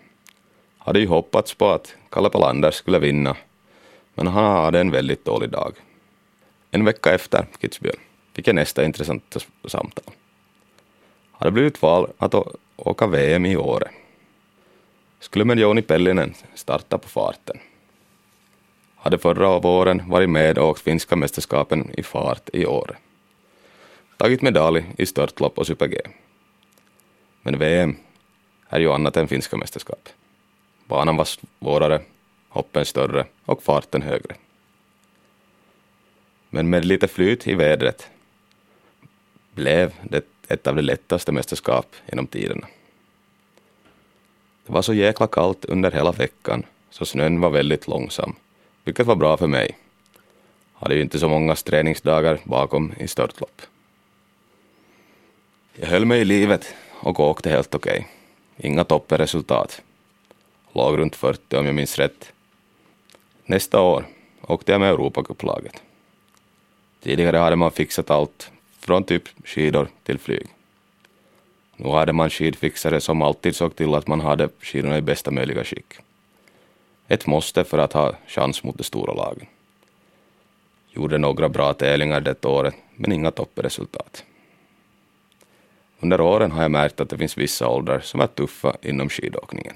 Hade 0.78 1.00
ju 1.00 1.08
hoppats 1.08 1.54
på 1.54 1.70
att 1.70 1.96
Kalle 2.10 2.30
Palander 2.30 2.72
skulle 2.72 3.00
vinna, 3.00 3.38
men 4.16 4.28
han 4.28 4.64
hade 4.64 4.80
en 4.80 4.92
väldigt 4.92 5.26
dålig 5.26 5.50
dag. 5.50 5.74
En 6.72 6.86
vecka 6.86 7.14
efter 7.14 7.46
Kitzbühel 7.60 8.00
fick 8.34 8.48
jag 8.48 8.56
nästa 8.56 8.86
intressanta 8.86 9.40
samtal. 9.66 10.14
Hade 11.32 11.52
blivit 11.52 11.82
val 11.82 12.12
att 12.18 12.36
åka 12.76 13.08
VM 13.08 13.46
i 13.46 13.58
Åre. 13.58 13.90
Skulle 15.20 15.46
med 15.46 15.60
Joni 15.60 15.82
Pellinen 15.82 16.34
starta 16.56 16.98
på 16.98 17.10
farten. 17.10 17.58
Hade 19.08 19.18
förra 19.18 19.60
våren 19.60 20.10
varit 20.10 20.30
med 20.30 20.58
och 20.58 20.70
åkt 20.70 20.82
finska 20.82 21.16
mästerskapen 21.16 21.92
i 21.98 22.04
fart 22.04 22.50
i 22.54 22.66
Åre. 22.66 22.98
Tagit 24.18 24.42
medalj 24.42 24.86
i 24.98 25.06
störtlopp 25.06 25.58
och 25.58 25.68
super-G. 25.68 26.02
Men 27.42 27.60
VM 27.60 27.96
är 28.70 28.80
ju 28.80 28.92
annat 28.92 29.18
än 29.18 29.28
finska 29.28 29.58
mästerskap. 29.58 30.10
Banan 30.86 31.18
var 31.18 31.26
svårare, 31.26 32.02
hoppen 32.50 32.86
större 32.86 33.26
och 33.46 33.64
farten 33.64 34.02
högre. 34.02 34.36
Men 36.50 36.70
med 36.70 36.86
lite 36.86 37.08
flyt 37.08 37.48
i 37.48 37.56
vädret 37.56 38.10
blev 39.54 39.94
det 40.04 40.26
ett 40.48 40.68
av 40.68 40.76
de 40.76 40.82
lättaste 40.82 41.32
mästerskap 41.32 41.96
genom 42.06 42.28
tiderna. 42.28 42.68
Det 44.66 44.74
var 44.74 44.82
så 44.82 44.94
jäkla 44.94 45.28
kallt 45.28 45.66
under 45.66 45.92
hela 45.92 46.12
veckan 46.12 46.66
så 46.90 47.06
snön 47.06 47.40
var 47.40 47.50
väldigt 47.50 47.88
långsam, 47.88 48.36
vilket 48.88 49.06
var 49.06 49.16
bra 49.16 49.38
för 49.38 49.48
mig. 49.48 49.78
Hade 50.74 50.96
ju 50.96 51.02
inte 51.02 51.20
så 51.20 51.30
många 51.30 51.56
träningsdagar 51.56 52.40
bakom 52.44 52.94
i 53.00 53.08
störtlopp. 53.08 53.62
Jag 55.74 55.88
höll 55.88 56.06
mig 56.06 56.22
i 56.22 56.26
livet 56.26 56.74
och 56.90 57.20
åkte 57.20 57.50
helt 57.50 57.76
okej. 57.76 58.08
Okay. 58.58 58.70
Inga 58.70 58.84
toppenresultat. 58.84 59.82
Låg 60.74 60.98
runt 60.98 61.16
40 61.16 61.58
om 61.58 61.66
jag 61.66 61.76
minns 61.76 61.98
rätt. 62.00 62.34
Nästa 63.46 63.82
år 63.82 64.06
åkte 64.42 64.72
jag 64.72 64.82
med 64.82 64.90
Europacuplaget. 64.90 65.84
Tidigare 67.04 67.38
hade 67.38 67.56
man 67.56 67.72
fixat 67.72 68.10
allt, 68.10 68.52
från 68.80 69.04
typ 69.04 69.24
skidor 69.44 69.88
till 70.04 70.20
flyg. 70.20 70.48
Nu 71.76 71.90
hade 71.90 72.14
man 72.14 72.30
skidfixare 72.30 73.02
som 73.02 73.22
alltid 73.22 73.56
såg 73.56 73.76
till 73.76 73.94
att 73.94 74.08
man 74.08 74.22
hade 74.22 74.50
skidorna 74.60 74.98
i 74.98 75.02
bästa 75.02 75.32
möjliga 75.32 75.64
skick. 75.64 76.00
Ett 77.08 77.28
måste 77.28 77.64
för 77.64 77.78
att 77.78 77.94
ha 77.94 78.16
chans 78.28 78.64
mot 78.64 78.78
de 78.78 78.84
stora 78.84 79.14
lagen. 79.14 79.48
Gjorde 80.90 81.18
några 81.18 81.50
bra 81.50 81.74
tävlingar 81.74 82.22
det 82.22 82.46
året, 82.46 82.76
men 82.96 83.12
inga 83.12 83.32
toppresultat. 83.32 84.24
Under 86.00 86.22
åren 86.22 86.52
har 86.52 86.62
jag 86.62 86.72
märkt 86.72 87.00
att 87.00 87.10
det 87.10 87.18
finns 87.18 87.38
vissa 87.38 87.68
åldrar 87.68 88.00
som 88.00 88.20
är 88.20 88.28
tuffa 88.28 88.76
inom 88.82 89.10
skidåkningen. 89.10 89.76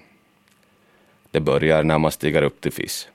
Det 1.32 1.40
börjar 1.40 1.84
när 1.84 1.98
man 2.00 2.12
stiger 2.12 2.42
upp 2.42 2.62
till 2.62 2.72
FIS. 2.72 3.10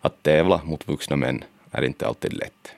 Att 0.00 0.22
tävla 0.22 0.60
mot 0.64 0.88
vuxna 0.88 1.16
män 1.16 1.44
är 1.70 1.82
inte 1.82 2.06
alltid 2.06 2.32
lätt. 2.32 2.72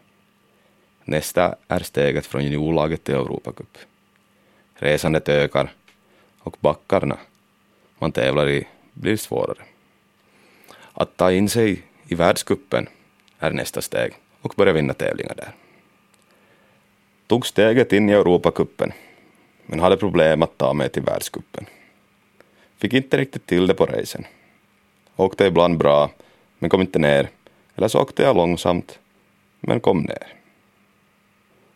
Nästa 1.04 1.54
är 1.68 1.80
steget 1.80 2.26
från 2.26 2.44
juniorlaget 2.44 3.04
till 3.04 3.14
Europacup. 3.14 3.78
Resandet 4.74 5.28
ökar 5.28 5.72
och 6.38 6.56
backarna 6.60 7.18
man 7.98 8.12
tävlar 8.12 8.48
i 8.48 8.66
blir 8.92 9.16
svårare. 9.16 9.62
Att 10.98 11.16
ta 11.16 11.32
in 11.32 11.48
sig 11.48 11.82
i 12.08 12.14
världskuppen 12.14 12.88
är 13.38 13.50
nästa 13.50 13.82
steg 13.82 14.12
och 14.40 14.54
börja 14.56 14.72
vinna 14.72 14.94
tävlingar 14.94 15.34
där. 15.34 15.54
Tog 17.26 17.46
steget 17.46 17.92
in 17.92 18.08
i 18.08 18.12
Europacupen 18.12 18.92
men 19.66 19.80
hade 19.80 19.96
problem 19.96 20.42
att 20.42 20.58
ta 20.58 20.72
mig 20.72 20.88
till 20.88 21.02
världskuppen. 21.02 21.66
Fick 22.78 22.92
inte 22.92 23.18
riktigt 23.18 23.46
till 23.46 23.66
det 23.66 23.74
på 23.74 23.86
racen. 23.86 24.26
Åkte 25.16 25.44
ibland 25.44 25.78
bra, 25.78 26.10
men 26.58 26.70
kom 26.70 26.80
inte 26.80 26.98
ner. 26.98 27.28
Eller 27.74 27.88
så 27.88 28.00
åkte 28.00 28.22
jag 28.22 28.36
långsamt, 28.36 28.98
men 29.60 29.80
kom 29.80 30.00
ner. 30.00 30.26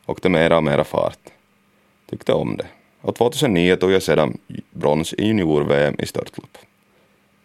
Åkte 0.07 0.29
mera 0.29 0.57
och 0.57 0.65
mera 0.65 0.85
fart. 0.85 1.29
Tyckte 2.11 2.33
om 2.33 2.57
det. 2.57 2.67
Och 3.01 3.17
2009 3.17 3.77
tog 3.77 3.93
jag 3.93 4.03
sedan 4.03 4.39
brons 4.71 5.13
i 5.13 5.27
junior-VM 5.27 5.97
i 5.99 6.07
störtlopp. 6.07 6.59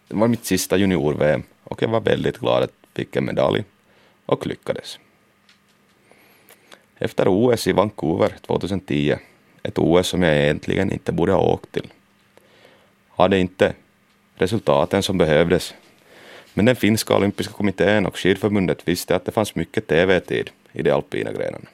Det 0.07 0.15
var 0.15 0.27
mitt 0.27 0.45
sista 0.45 0.77
junior-VM 0.77 1.43
och 1.65 1.81
jag 1.81 1.87
var 1.87 2.01
väldigt 2.01 2.37
glad 2.37 2.63
att 2.63 2.73
jag 2.81 3.05
fick 3.05 3.15
en 3.15 3.25
medalj 3.25 3.63
och 4.25 4.47
lyckades. 4.47 4.99
Efter 6.97 7.27
OS 7.27 7.67
i 7.67 7.71
Vancouver 7.71 8.35
2010 8.41 9.15
ett 9.63 9.77
OS 9.77 10.07
som 10.07 10.23
jag 10.23 10.37
egentligen 10.37 10.91
inte 10.91 11.11
borde 11.11 11.31
ha 11.31 11.39
åkt 11.39 11.71
till. 11.71 11.91
Hade 13.09 13.39
inte 13.39 13.73
resultaten 14.35 15.03
som 15.03 15.17
behövdes. 15.17 15.73
Men 16.53 16.65
den 16.65 16.75
finska 16.75 17.15
olympiska 17.15 17.53
kommittén 17.53 18.05
och 18.05 18.17
skidförbundet 18.17 18.87
visste 18.87 19.15
att 19.15 19.25
det 19.25 19.31
fanns 19.31 19.55
mycket 19.55 19.87
TV-tid 19.87 20.49
i 20.71 20.81
de 20.81 20.91
alpina 20.91 21.31
grenarna. 21.31 21.67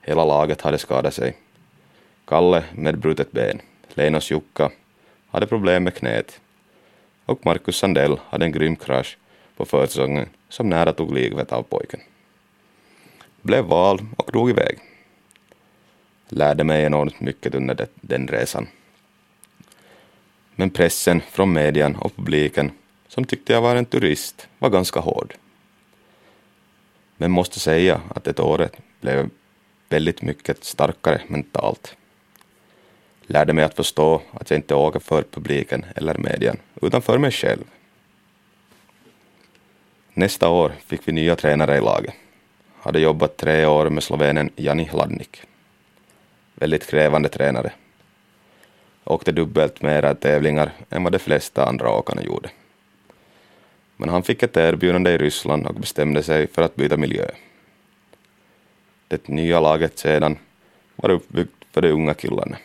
Hela 0.00 0.24
laget 0.24 0.60
hade 0.60 0.78
skadat 0.78 1.14
sig. 1.14 1.36
Kalle 2.24 2.64
med 2.74 2.98
brutet 2.98 3.32
ben, 3.32 3.60
Leinos 3.94 4.30
Jukka 4.30 4.70
hade 5.28 5.46
problem 5.46 5.84
med 5.84 5.94
knät 5.94 6.40
och 7.26 7.46
Marcus 7.46 7.76
Sandell 7.76 8.20
hade 8.28 8.44
en 8.44 8.52
grym 8.52 8.76
krasch 8.76 9.18
på 9.56 9.64
försäsongen 9.64 10.28
som 10.48 10.68
nära 10.68 10.92
tog 10.92 11.14
livet 11.14 11.52
av 11.52 11.62
pojken. 11.62 12.00
Blev 13.42 13.64
vald 13.64 14.06
och 14.16 14.30
drog 14.32 14.50
iväg. 14.50 14.78
Lärde 16.28 16.64
mig 16.64 16.84
enormt 16.84 17.20
mycket 17.20 17.54
under 17.54 17.86
den 17.94 18.28
resan. 18.28 18.66
Men 20.54 20.70
pressen 20.70 21.20
från 21.20 21.52
median 21.52 21.96
och 21.96 22.16
publiken, 22.16 22.70
som 23.08 23.24
tyckte 23.24 23.52
jag 23.52 23.62
var 23.62 23.76
en 23.76 23.84
turist, 23.84 24.48
var 24.58 24.70
ganska 24.70 25.00
hård. 25.00 25.34
Men 27.16 27.30
måste 27.30 27.60
säga 27.60 28.00
att 28.14 28.24
det 28.24 28.40
året 28.40 28.76
blev 29.00 29.30
väldigt 29.88 30.22
mycket 30.22 30.64
starkare 30.64 31.22
mentalt. 31.26 31.96
Lärde 33.26 33.52
mig 33.52 33.64
att 33.64 33.76
förstå 33.76 34.22
att 34.32 34.50
jag 34.50 34.58
inte 34.58 34.74
åker 34.74 35.00
för 35.00 35.22
publiken 35.22 35.84
eller 35.96 36.18
medien, 36.18 36.56
utan 36.82 37.02
för 37.02 37.18
mig 37.18 37.30
själv. 37.30 37.64
Nästa 40.14 40.48
år 40.48 40.72
fick 40.86 41.08
vi 41.08 41.12
nya 41.12 41.36
tränare 41.36 41.76
i 41.76 41.80
laget. 41.80 42.14
Hade 42.80 43.00
jobbat 43.00 43.36
tre 43.36 43.66
år 43.66 43.90
med 43.90 44.02
slovenen 44.02 44.50
Jani 44.56 44.84
Hladnik. 44.84 45.42
Väldigt 46.54 46.86
krävande 46.86 47.28
tränare. 47.28 47.72
Åkte 49.04 49.32
dubbelt 49.32 49.82
mera 49.82 50.14
tävlingar 50.14 50.72
än 50.90 51.02
vad 51.04 51.12
de 51.12 51.18
flesta 51.18 51.64
andra 51.64 51.90
åkarna 51.90 52.22
gjorde. 52.22 52.50
Men 53.96 54.08
han 54.08 54.22
fick 54.22 54.42
ett 54.42 54.56
erbjudande 54.56 55.10
i 55.10 55.18
Ryssland 55.18 55.66
och 55.66 55.74
bestämde 55.74 56.22
sig 56.22 56.46
för 56.46 56.62
att 56.62 56.76
byta 56.76 56.96
miljö. 56.96 57.26
Det 59.08 59.28
nya 59.28 59.60
laget 59.60 59.98
sedan 59.98 60.38
var 60.96 61.10
uppbyggt 61.10 61.64
för 61.72 61.82
de 61.82 61.90
unga 61.90 62.14
killarna. 62.14 62.56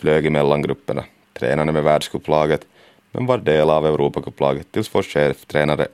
Flög 0.00 0.26
i 0.26 0.30
mellangrupperna, 0.30 1.04
tränade 1.32 1.72
med 1.72 1.84
världscuplaget 1.84 2.66
men 3.10 3.26
var 3.26 3.38
del 3.38 3.70
av 3.70 3.86
Europacuplaget 3.86 4.72
tills 4.72 4.94
vår 4.94 5.02
cheftränare 5.02 5.88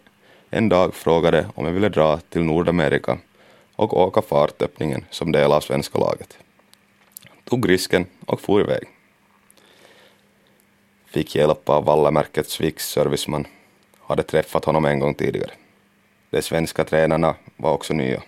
en 0.51 0.69
dag 0.69 0.95
frågade 0.95 1.47
om 1.55 1.67
jag 1.67 1.73
ville 1.73 1.89
dra 1.89 2.17
till 2.17 2.43
Nordamerika 2.43 3.19
och 3.77 4.01
åka 4.01 4.23
fartöppningen 4.23 5.05
som 5.11 5.33
del 5.33 5.53
av 5.53 5.61
svenska 5.61 5.99
laget. 5.99 6.39
Tog 7.45 7.69
risken 7.69 8.07
och 8.27 8.41
for 8.41 8.61
iväg. 8.61 8.83
Fick 11.07 11.35
hjälp 11.35 11.69
av 11.69 11.85
Vallamärkets 11.85 12.53
Swix 12.53 12.89
serviceman. 12.89 13.47
Hade 14.01 14.23
träffat 14.23 14.65
honom 14.65 14.85
en 14.85 15.01
gång 15.01 15.15
tidigare. 15.15 15.53
De 16.31 16.43
svenska 16.43 16.85
tränarna 16.85 17.35
var 17.57 17.73
också 17.73 17.95
nya. 17.95 18.23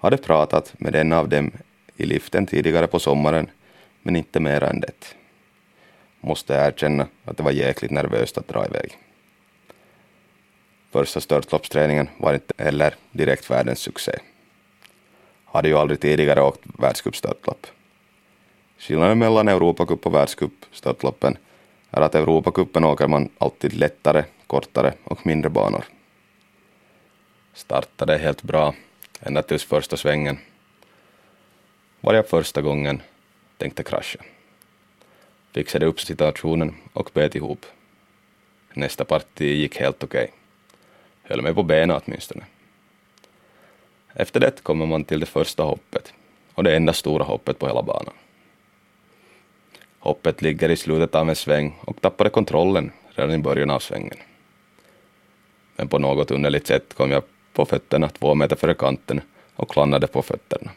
Hade 0.00 0.16
pratat 0.16 0.72
med 0.78 0.94
en 0.94 1.12
av 1.12 1.28
dem 1.28 1.50
i 1.96 2.06
liften 2.06 2.46
tidigare 2.46 2.86
på 2.86 2.98
sommaren, 2.98 3.50
men 4.04 4.16
inte 4.16 4.40
mer 4.40 4.62
än 4.64 4.80
det. 4.80 5.16
Måste 6.20 6.54
erkänna 6.54 7.06
att 7.24 7.36
det 7.36 7.42
var 7.42 7.50
jäkligt 7.50 7.90
nervöst 7.90 8.38
att 8.38 8.48
dra 8.48 8.66
iväg. 8.66 8.98
Första 10.90 11.20
störtloppsträningen 11.20 12.08
var 12.18 12.34
inte 12.34 12.54
heller 12.58 12.94
direkt 13.12 13.50
världens 13.50 13.78
succé. 13.78 14.12
Hade 15.44 15.68
ju 15.68 15.74
aldrig 15.74 16.00
tidigare 16.00 16.42
åkt 16.42 16.60
världscupstörtlopp. 16.78 17.66
Skillnaden 18.78 19.18
mellan 19.18 19.48
Europacup 19.48 20.06
och 20.06 20.14
världscupstörtloppen 20.14 21.38
är 21.90 22.00
att 22.00 22.14
Europacupen 22.14 22.84
åker 22.84 23.08
man 23.08 23.28
alltid 23.38 23.72
lättare, 23.72 24.24
kortare 24.46 24.94
och 25.04 25.26
mindre 25.26 25.50
banor. 25.50 25.84
Startade 27.54 28.18
helt 28.18 28.42
bra 28.42 28.74
ända 29.20 29.42
tills 29.42 29.64
första 29.64 29.96
svängen. 29.96 30.38
Var 32.00 32.14
jag 32.14 32.28
första 32.28 32.62
gången 32.62 33.02
tänkte 33.64 33.82
krascha. 33.82 34.18
Fixade 35.52 35.86
upp 35.86 36.00
situationen 36.00 36.74
och 36.92 37.10
bet 37.14 37.34
ihop. 37.34 37.66
Nästa 38.74 39.04
parti 39.04 39.40
gick 39.40 39.76
helt 39.76 40.04
okej. 40.04 40.24
Okay 40.24 40.44
höll 41.24 41.42
mig 41.42 41.54
på 41.54 41.62
benen 41.62 42.00
åtminstone. 42.04 42.44
Efter 44.14 44.40
det 44.40 44.62
kommer 44.62 44.86
man 44.86 45.04
till 45.04 45.20
det 45.20 45.26
första 45.26 45.62
hoppet 45.62 46.12
och 46.54 46.64
det 46.64 46.76
enda 46.76 46.92
stora 46.92 47.24
hoppet 47.24 47.58
på 47.58 47.66
hela 47.66 47.82
banan. 47.82 48.14
Hoppet 49.98 50.42
ligger 50.42 50.68
i 50.68 50.76
slutet 50.76 51.14
av 51.14 51.28
en 51.28 51.36
sväng 51.36 51.74
och 51.80 52.00
tappade 52.00 52.30
kontrollen 52.30 52.92
redan 53.10 53.34
i 53.34 53.38
början 53.38 53.70
av 53.70 53.78
svängen. 53.78 54.18
Men 55.76 55.88
på 55.88 55.98
något 55.98 56.30
underligt 56.30 56.66
sätt 56.66 56.94
kom 56.94 57.10
jag 57.10 57.22
på 57.52 57.66
fötterna 57.66 58.08
två 58.08 58.34
meter 58.34 58.56
före 58.56 58.74
kanten 58.74 59.20
och 59.56 59.76
landade 59.76 60.06
på 60.06 60.22
fötterna. 60.22 60.70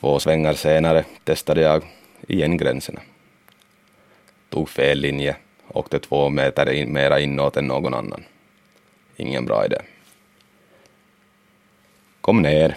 Två 0.00 0.18
svängar 0.18 0.54
senare 0.54 1.04
testade 1.24 1.60
jag 1.60 1.82
igen 2.28 2.56
gränserna. 2.56 3.00
Tog 4.48 4.68
fel 4.68 4.98
linje 4.98 5.36
åkte 5.68 5.98
två 5.98 6.28
meter 6.28 6.70
in, 6.70 6.92
mera 6.92 7.20
inåt 7.20 7.56
än 7.56 7.66
någon 7.66 7.94
annan. 7.94 8.24
Ingen 9.16 9.44
bra 9.46 9.64
idé. 9.64 9.78
Kom 12.20 12.42
ner, 12.42 12.76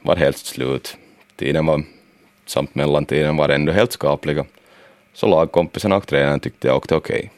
var 0.00 0.16
helt 0.16 0.36
slut. 0.36 0.96
Tiden 1.36 1.66
var, 1.66 1.82
samt 2.46 2.74
mellantiden 2.74 3.36
var 3.36 3.48
ändå 3.48 3.72
helt 3.72 3.92
skapliga, 3.92 4.44
så 5.12 5.26
lagkompisarna 5.26 5.96
och 5.96 6.06
tränaren 6.06 6.40
tyckte 6.40 6.68
jag 6.68 6.76
åkte 6.76 6.94
okej. 6.94 7.18
Okay. 7.18 7.28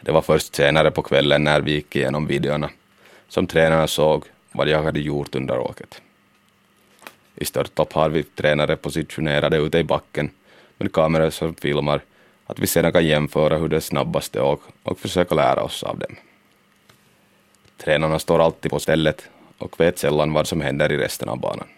Det 0.00 0.12
var 0.12 0.22
först 0.22 0.54
senare 0.54 0.90
på 0.90 1.02
kvällen 1.02 1.44
när 1.44 1.60
vi 1.60 1.72
gick 1.72 1.96
igenom 1.96 2.26
videorna 2.26 2.70
som 3.28 3.46
tränarna 3.46 3.86
såg 3.86 4.24
vad 4.52 4.68
jag 4.68 4.82
hade 4.82 5.00
gjort 5.00 5.34
under 5.34 5.58
åket. 5.58 6.02
I 7.34 7.44
störtlopp 7.44 7.92
har 7.92 8.08
vi 8.08 8.22
tränare 8.22 8.76
positionerade 8.76 9.56
ute 9.56 9.78
i 9.78 9.84
backen 9.84 10.30
med 10.78 10.92
kameror 10.92 11.30
som 11.30 11.54
filmar 11.54 12.00
att 12.46 12.58
vi 12.58 12.66
sedan 12.66 12.92
kan 12.92 13.06
jämföra 13.06 13.58
hur 13.58 13.68
det 13.68 13.80
snabbaste 13.80 14.40
och, 14.40 14.62
och 14.82 14.98
försöka 14.98 15.34
lära 15.34 15.62
oss 15.62 15.82
av 15.82 15.98
dem. 15.98 16.16
Tränarna 17.76 18.18
står 18.18 18.38
alltid 18.38 18.70
på 18.70 18.78
stället 18.78 19.28
och 19.58 19.80
vet 19.80 19.98
sällan 19.98 20.32
vad 20.32 20.46
som 20.46 20.60
händer 20.60 20.92
i 20.92 20.96
resten 20.96 21.28
av 21.28 21.40
banan. 21.40 21.68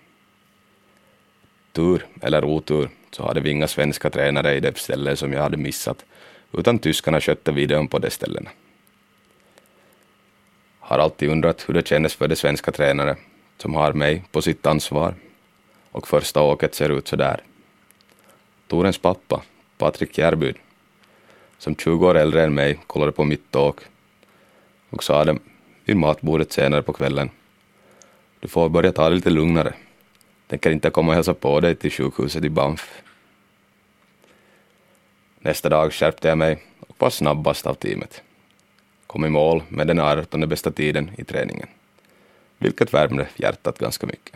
Tur 1.73 2.07
eller 2.23 2.45
otur 2.45 2.89
så 3.11 3.27
hade 3.27 3.41
vi 3.41 3.51
inga 3.51 3.69
svenska 3.69 4.11
tränare 4.11 4.55
i 4.55 4.61
det 4.61 4.79
ställe 4.79 5.17
som 5.17 5.33
jag 5.33 5.43
hade 5.43 5.57
missat, 5.57 6.05
utan 6.53 6.79
tyskarna 6.79 7.21
skötte 7.21 7.53
videon 7.53 7.89
på 7.89 7.99
de 7.99 8.11
ställena. 8.11 8.51
Har 10.79 10.99
alltid 10.99 11.29
undrat 11.29 11.69
hur 11.69 11.75
det 11.75 11.89
kändes 11.89 12.15
för 12.15 12.29
de 12.29 12.37
svenska 12.37 12.73
tränare 12.73 13.17
som 13.59 13.75
har 13.75 13.93
mig 13.93 14.25
på 14.33 14.43
sitt 14.43 14.67
ansvar 14.67 15.15
och 15.95 16.09
första 16.09 16.43
åket 16.43 16.75
ser 16.75 16.89
ut 16.89 17.09
så 17.09 17.17
där. 17.17 17.41
Torens 18.67 18.99
pappa 18.99 19.43
Patrik 19.79 20.19
Järbyd, 20.19 20.57
som 21.59 21.77
20 21.77 22.07
år 22.07 22.15
äldre 22.15 22.45
än 22.45 22.55
mig, 22.55 22.79
kollade 22.87 23.13
på 23.13 23.25
mitt 23.25 23.57
åk 23.57 23.81
och 24.91 25.05
sa 25.05 25.25
det 25.25 25.39
vid 25.85 25.97
matbordet 25.97 26.53
senare 26.53 26.83
på 26.83 26.93
kvällen. 26.93 27.31
Du 28.41 28.49
får 28.49 28.69
börja 28.69 28.93
ta 28.93 29.09
det 29.09 29.15
lite 29.15 29.31
lugnare. 29.31 29.75
Tänker 30.47 30.71
inte 30.71 30.91
komma 30.91 31.09
och 31.09 31.15
hälsa 31.15 31.35
på 31.35 31.61
dig 31.61 31.75
till 31.75 31.91
sjukhuset 31.91 32.45
i 32.45 32.51
Banff. 32.51 33.03
Nästa 35.39 35.69
dag 35.69 35.93
skärpte 35.93 36.29
jag 36.29 36.39
mig 36.39 36.63
och 36.81 36.97
var 36.99 37.11
snabbast 37.11 37.67
av 37.67 37.75
teamet. 37.75 38.23
Kom 39.07 39.25
i 39.25 39.29
mål 39.29 39.63
med 39.69 39.87
den 39.87 40.01
18 40.01 40.49
bästa 40.49 40.71
tiden 40.71 41.11
i 41.19 41.25
träningen, 41.25 41.69
vilket 42.59 42.95
värmde 42.95 43.29
hjärtat 43.37 43.79
ganska 43.79 44.07
mycket. 44.07 44.35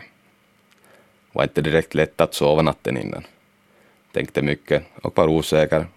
Var 1.31 1.43
inte 1.43 1.61
direkt 1.61 1.93
lätt 1.93 2.21
att 2.21 2.33
sova 2.33 2.61
natten 2.61 2.97
innan 2.97 3.23
tänkte 4.11 4.41
mycket 4.41 4.83
och 5.01 5.17
var 5.17 5.27
osäker 5.27 5.87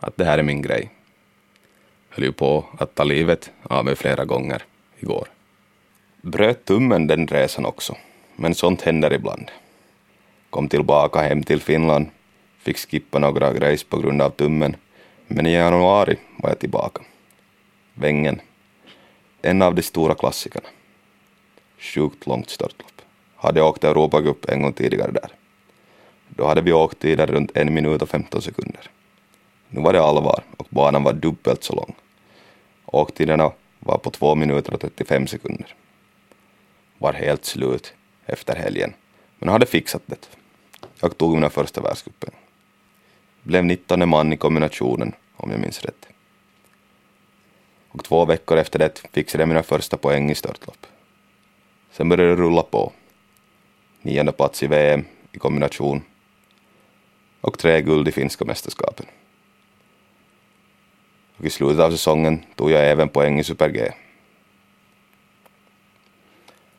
att 0.00 0.16
det 0.16 0.24
här 0.24 0.38
är 0.38 0.42
min 0.42 0.62
grej. 0.62 0.90
Höll 2.08 2.24
ju 2.24 2.32
på 2.32 2.64
att 2.78 2.94
ta 2.94 3.04
livet 3.04 3.50
av 3.62 3.84
mig 3.84 3.96
flera 3.96 4.24
gånger 4.24 4.62
igår. 4.98 5.28
Bröt 6.20 6.64
tummen 6.64 7.06
den 7.06 7.26
resan 7.26 7.66
också, 7.66 7.96
men 8.36 8.54
sånt 8.54 8.82
händer 8.82 9.12
ibland. 9.12 9.50
Kom 10.50 10.68
tillbaka 10.68 11.20
hem 11.20 11.42
till 11.42 11.60
Finland, 11.60 12.06
fick 12.58 12.78
skippa 12.78 13.18
några 13.18 13.52
grejs 13.52 13.84
på 13.84 13.98
grund 13.98 14.22
av 14.22 14.30
tummen, 14.30 14.76
men 15.26 15.46
i 15.46 15.52
januari 15.52 16.16
var 16.36 16.50
jag 16.50 16.58
tillbaka. 16.58 17.02
Vängen, 17.94 18.40
en 19.42 19.62
av 19.62 19.74
de 19.74 19.82
stora 19.82 20.14
klassikerna. 20.14 20.68
Sjukt 21.78 22.26
långt 22.26 22.50
störtlopp. 22.50 22.91
Hade 23.42 23.62
åkt 23.62 23.84
Europacup 23.84 24.48
en 24.48 24.62
gång 24.62 24.72
tidigare 24.72 25.10
där. 25.10 25.30
Då 26.28 26.46
hade 26.46 26.60
vi 26.60 26.72
åkt 26.72 26.98
tider 26.98 27.26
runt 27.26 27.56
en 27.56 27.74
minut 27.74 28.02
och 28.02 28.08
15 28.08 28.42
sekunder. 28.42 28.90
Nu 29.68 29.80
var 29.80 29.92
det 29.92 30.02
allvar 30.02 30.44
och 30.56 30.66
banan 30.70 31.02
var 31.02 31.12
dubbelt 31.12 31.64
så 31.64 31.74
lång. 31.74 31.94
Åktiderna 32.86 33.52
var 33.78 33.98
på 33.98 34.10
2 34.10 34.34
minuter 34.34 34.74
och 34.74 34.80
35 34.80 35.26
sekunder. 35.26 35.74
Var 36.98 37.12
helt 37.12 37.44
slut 37.44 37.94
efter 38.26 38.56
helgen, 38.56 38.94
men 39.38 39.48
hade 39.48 39.66
fixat 39.66 40.02
det. 40.06 40.28
Jag 41.00 41.18
tog 41.18 41.34
mina 41.34 41.50
första 41.50 41.80
världscupen. 41.80 42.30
blev 43.42 43.64
19 43.64 44.08
man 44.08 44.32
i 44.32 44.36
kombinationen, 44.36 45.12
om 45.36 45.50
jag 45.50 45.60
minns 45.60 45.82
rätt. 45.82 46.08
Och 47.88 48.04
två 48.04 48.24
veckor 48.24 48.58
efter 48.58 48.78
det 48.78 49.02
fixade 49.12 49.42
jag 49.42 49.48
mina 49.48 49.62
första 49.62 49.96
poäng 49.96 50.30
i 50.30 50.34
störtlopp. 50.34 50.86
Sen 51.92 52.08
började 52.08 52.30
det 52.30 52.42
rulla 52.42 52.62
på. 52.62 52.92
Nionde 54.02 54.32
plats 54.32 54.62
i 54.62 54.66
VM 54.66 55.04
i 55.32 55.38
kombination 55.38 56.02
och 57.40 57.58
tre 57.58 57.82
guld 57.82 58.08
i 58.08 58.12
finska 58.12 58.44
mästerskapen. 58.44 59.06
Och 61.36 61.44
i 61.44 61.50
slutet 61.50 61.80
av 61.80 61.90
säsongen 61.90 62.44
tog 62.56 62.70
jag 62.70 62.90
även 62.90 63.08
poäng 63.08 63.40
i 63.40 63.44
Super-G. 63.44 63.92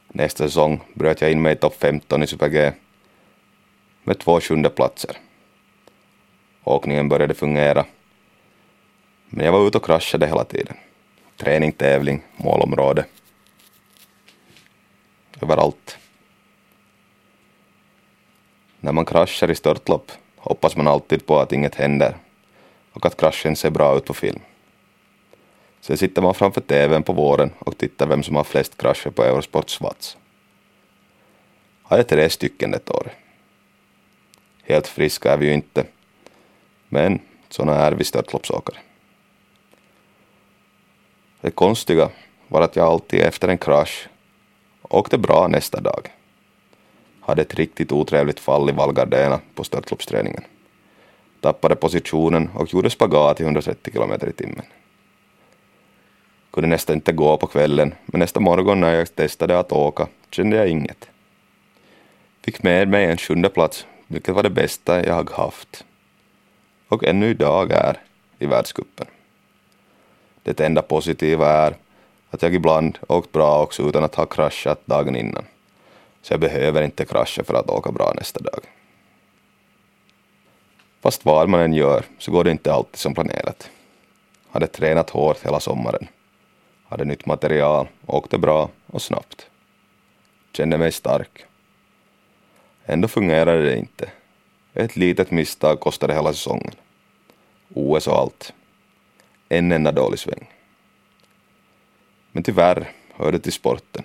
Nästa 0.07 0.43
säsong 0.43 0.81
bröt 0.93 1.21
jag 1.21 1.31
in 1.31 1.41
mig 1.41 1.53
i 1.53 1.55
topp 1.55 1.75
15 1.79 2.23
i 2.23 2.27
Super-G 2.27 2.71
med 4.03 4.19
två 4.19 4.41
sjunde 4.41 4.69
platser. 4.69 5.17
Åkningen 6.63 7.09
började 7.09 7.33
fungera, 7.33 7.85
men 9.29 9.45
jag 9.45 9.53
var 9.53 9.67
ute 9.67 9.77
och 9.77 9.85
kraschade 9.85 10.27
hela 10.27 10.43
tiden. 10.43 10.77
Träning, 11.37 11.71
tävling, 11.71 12.21
målområde. 12.37 13.05
Överallt. 15.41 15.97
När 18.83 18.91
man 18.91 19.05
kraschar 19.05 19.51
i 19.51 19.55
störtlopp 19.55 20.11
hoppas 20.37 20.75
man 20.75 20.87
alltid 20.87 21.25
på 21.25 21.39
att 21.39 21.51
inget 21.51 21.75
händer 21.75 22.17
och 22.93 23.05
att 23.05 23.17
kraschen 23.17 23.55
ser 23.55 23.69
bra 23.69 23.97
ut 23.97 24.05
på 24.05 24.13
film. 24.13 24.39
Sen 25.81 25.97
sitter 25.97 26.21
man 26.21 26.33
framför 26.33 26.61
TVn 26.61 27.03
på 27.03 27.13
våren 27.13 27.51
och 27.59 27.77
tittar 27.77 28.07
vem 28.07 28.23
som 28.23 28.35
har 28.35 28.43
flest 28.43 28.77
krascher 28.77 29.09
på 29.09 29.23
Eurosport 29.23 29.69
Svats. 29.69 30.17
Har 31.83 31.97
jag 31.97 32.07
tre 32.07 32.29
stycken 32.29 32.71
det 32.71 32.89
år. 32.89 33.11
Helt 34.63 34.87
friska 34.87 35.33
är 35.33 35.37
vi 35.37 35.45
ju 35.45 35.53
inte, 35.53 35.85
men 36.89 37.19
såna 37.49 37.75
är 37.75 37.91
vi 37.91 38.03
störtloppsåkare. 38.03 38.77
Det 41.41 41.51
konstiga 41.51 42.09
var 42.47 42.61
att 42.61 42.75
jag 42.75 42.87
alltid 42.87 43.21
efter 43.21 43.47
en 43.47 43.57
krasch 43.57 44.09
åkte 44.81 45.17
bra 45.17 45.47
nästa 45.47 45.81
dag. 45.81 46.09
Hade 47.25 47.41
ett 47.41 47.55
riktigt 47.55 47.91
otrevligt 47.91 48.39
fall 48.39 48.69
i 48.69 48.73
Val 48.73 48.95
på 49.55 49.63
störtloppsträningen. 49.63 50.43
Tappade 51.39 51.75
positionen 51.75 52.49
och 52.55 52.73
gjorde 52.73 52.89
spagat 52.89 53.39
i 53.39 53.43
130 53.43 53.93
km 53.93 54.11
i 54.29 54.31
timmen. 54.31 54.65
Kunde 56.51 56.69
nästan 56.69 56.95
inte 56.95 57.11
gå 57.11 57.37
på 57.37 57.47
kvällen, 57.47 57.93
men 58.05 58.19
nästa 58.19 58.39
morgon 58.39 58.79
när 58.79 58.93
jag 58.93 59.15
testade 59.15 59.59
att 59.59 59.71
åka 59.71 60.07
kände 60.31 60.57
jag 60.57 60.67
inget. 60.67 61.09
Fick 62.41 62.63
med 62.63 62.87
mig 62.87 63.05
en 63.05 63.17
sjunde 63.17 63.49
plats, 63.49 63.85
vilket 64.07 64.35
var 64.35 64.43
det 64.43 64.49
bästa 64.49 65.05
jag 65.05 65.29
haft. 65.29 65.85
Och 66.87 67.03
ännu 67.03 67.29
idag 67.29 67.71
är 67.71 67.97
i 68.39 68.45
världscupen. 68.45 69.07
Det 70.43 70.59
enda 70.59 70.81
positiva 70.81 71.49
är 71.49 71.75
att 72.29 72.41
jag 72.41 72.55
ibland 72.55 72.99
åkt 73.07 73.31
bra 73.31 73.63
också 73.63 73.83
utan 73.83 74.03
att 74.03 74.15
ha 74.15 74.25
kraschat 74.25 74.81
dagen 74.85 75.15
innan. 75.15 75.43
Så 76.23 76.33
jag 76.33 76.39
behöver 76.39 76.81
inte 76.81 77.05
krascha 77.05 77.43
för 77.43 77.53
att 77.53 77.69
åka 77.69 77.91
bra 77.91 78.13
nästa 78.15 78.39
dag. 78.39 78.59
Fast 81.01 81.25
vad 81.25 81.49
man 81.49 81.61
än 81.61 81.73
gör 81.73 82.05
så 82.17 82.31
går 82.31 82.43
det 82.43 82.51
inte 82.51 82.73
alltid 82.73 82.95
som 82.99 83.13
planerat. 83.13 83.69
Hade 84.49 84.67
tränat 84.67 85.09
hårt 85.09 85.45
hela 85.45 85.59
sommaren. 85.59 86.07
Hade 86.85 87.05
nytt 87.05 87.25
material, 87.25 87.87
åkte 88.05 88.37
bra 88.37 88.69
och 88.87 89.01
snabbt. 89.01 89.49
Kände 90.51 90.77
mig 90.77 90.91
stark. 90.91 91.45
Ändå 92.85 93.07
fungerade 93.07 93.63
det 93.63 93.77
inte. 93.77 94.09
Ett 94.73 94.95
litet 94.95 95.31
misstag 95.31 95.79
kostade 95.79 96.13
hela 96.13 96.33
säsongen. 96.33 96.73
OS 97.73 98.07
och 98.07 98.17
allt. 98.17 98.53
En 99.49 99.71
enda 99.71 99.91
dålig 99.91 100.19
sväng. 100.19 100.49
Men 102.31 102.43
tyvärr 102.43 102.91
hör 103.15 103.31
det 103.31 103.39
till 103.39 103.53
sporten. 103.53 104.03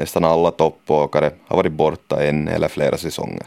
Nästan 0.00 0.24
alla 0.24 0.50
toppåkare 0.50 1.32
har 1.46 1.56
varit 1.56 1.72
borta 1.72 2.24
en 2.24 2.48
eller 2.48 2.68
flera 2.68 2.96
säsonger. 2.96 3.46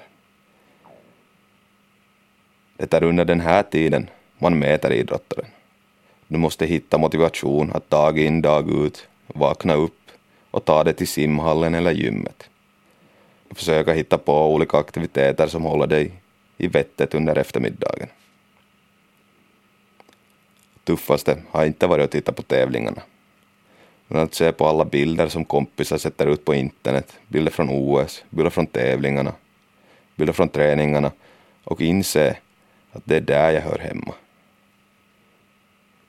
Det 2.77 2.93
är 2.93 3.03
under 3.03 3.25
den 3.25 3.39
här 3.39 3.63
tiden 3.63 4.09
man 4.37 4.59
mäter 4.59 4.91
idrottaren. 4.91 5.45
Du 6.27 6.37
måste 6.37 6.65
hitta 6.65 6.97
motivation 6.97 7.71
att 7.73 7.89
dag 7.89 8.19
in 8.19 8.41
dag 8.41 8.85
ut 8.85 9.07
vakna 9.27 9.73
upp 9.73 10.11
och 10.51 10.65
ta 10.65 10.83
det 10.83 10.93
till 10.93 11.07
simhallen 11.07 11.75
eller 11.75 11.91
gymmet. 11.91 12.49
Försöka 13.51 13.93
hitta 13.93 14.17
på 14.17 14.53
olika 14.53 14.77
aktiviteter 14.77 15.47
som 15.47 15.63
håller 15.63 15.87
dig 15.87 16.11
i 16.57 16.67
vettet 16.67 17.13
under 17.13 17.37
eftermiddagen. 17.37 18.07
Tuffaste 20.83 21.37
har 21.51 21.65
inte 21.65 21.87
varit 21.87 22.03
att 22.03 22.11
titta 22.11 22.31
på 22.31 22.41
tävlingarna. 22.41 23.01
Men 24.13 24.21
att 24.21 24.33
se 24.33 24.51
på 24.51 24.67
alla 24.67 24.85
bilder 24.85 25.27
som 25.27 25.45
kompisar 25.45 25.97
sätter 25.97 26.27
ut 26.27 26.45
på 26.45 26.53
internet, 26.53 27.19
bilder 27.27 27.51
från 27.51 27.69
OS, 27.69 28.23
bilder 28.29 28.49
från 28.49 28.67
tävlingarna, 28.67 29.33
bilder 30.15 30.33
från 30.33 30.49
träningarna 30.49 31.11
och 31.63 31.81
inse 31.81 32.37
att 32.91 33.01
det 33.05 33.15
är 33.15 33.21
där 33.21 33.51
jag 33.51 33.61
hör 33.61 33.77
hemma. 33.77 34.13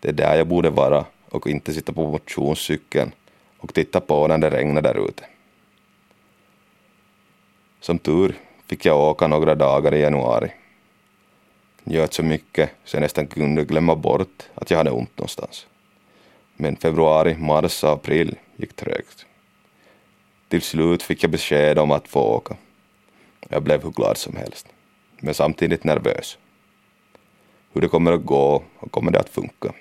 Det 0.01 0.09
är 0.09 0.13
där 0.13 0.37
jag 0.37 0.47
borde 0.47 0.71
vara 0.71 1.05
och 1.29 1.47
inte 1.47 1.73
sitta 1.73 1.93
på 1.93 2.11
motionscykeln 2.11 3.13
och 3.59 3.75
titta 3.75 4.01
på 4.01 4.29
när 4.29 4.39
det 4.39 4.51
regnar 4.51 4.83
där 4.83 5.09
ute. 5.09 5.25
Som 7.81 7.99
tur 7.99 8.35
fick 8.67 8.85
jag 8.85 9.01
åka 9.01 9.27
några 9.27 9.55
dagar 9.55 9.95
i 9.95 10.01
januari. 10.01 10.53
Njöt 11.85 12.15
så 12.15 12.23
mycket 12.23 12.71
så 12.85 12.97
jag 12.97 13.01
nästan 13.01 13.27
kunde 13.27 13.65
glömma 13.65 13.95
bort 13.95 14.43
att 14.55 14.71
jag 14.71 14.79
hade 14.79 14.91
ont 14.91 15.19
någonstans. 15.19 15.67
Men 16.57 16.77
februari, 16.77 17.37
mars 17.37 17.85
och 17.85 17.91
april 17.91 18.37
gick 18.57 18.77
trögt. 18.77 19.27
Till 20.49 20.63
slut 20.63 21.03
fick 21.03 21.23
jag 21.23 21.31
besked 21.31 21.79
om 21.79 21.91
att 21.91 22.09
få 22.09 22.21
åka. 22.21 22.57
Jag 23.49 23.63
blev 23.63 23.83
hur 23.83 23.91
glad 23.91 24.17
som 24.17 24.37
helst, 24.37 24.67
men 25.21 25.35
samtidigt 25.35 25.85
nervös. 25.85 26.39
Hur 27.73 27.81
det 27.81 27.89
kommer 27.89 28.13
att 28.13 28.25
gå 28.25 28.63
och 28.79 28.93
kommer 28.93 29.13
det 29.13 29.21
att 29.21 29.29
funka? 29.29 29.75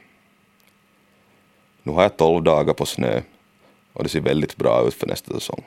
Nu 1.84 1.92
har 1.92 2.02
jag 2.02 2.18
tolv 2.18 2.44
dagar 2.44 2.74
på 2.74 2.86
snö 2.86 3.22
och 3.94 4.04
det 4.04 4.10
ser 4.10 4.22
väldigt 4.22 4.56
bra 4.56 4.88
ut 4.88 4.94
för 4.94 5.08
nästa 5.08 5.34
säsong. 5.34 5.64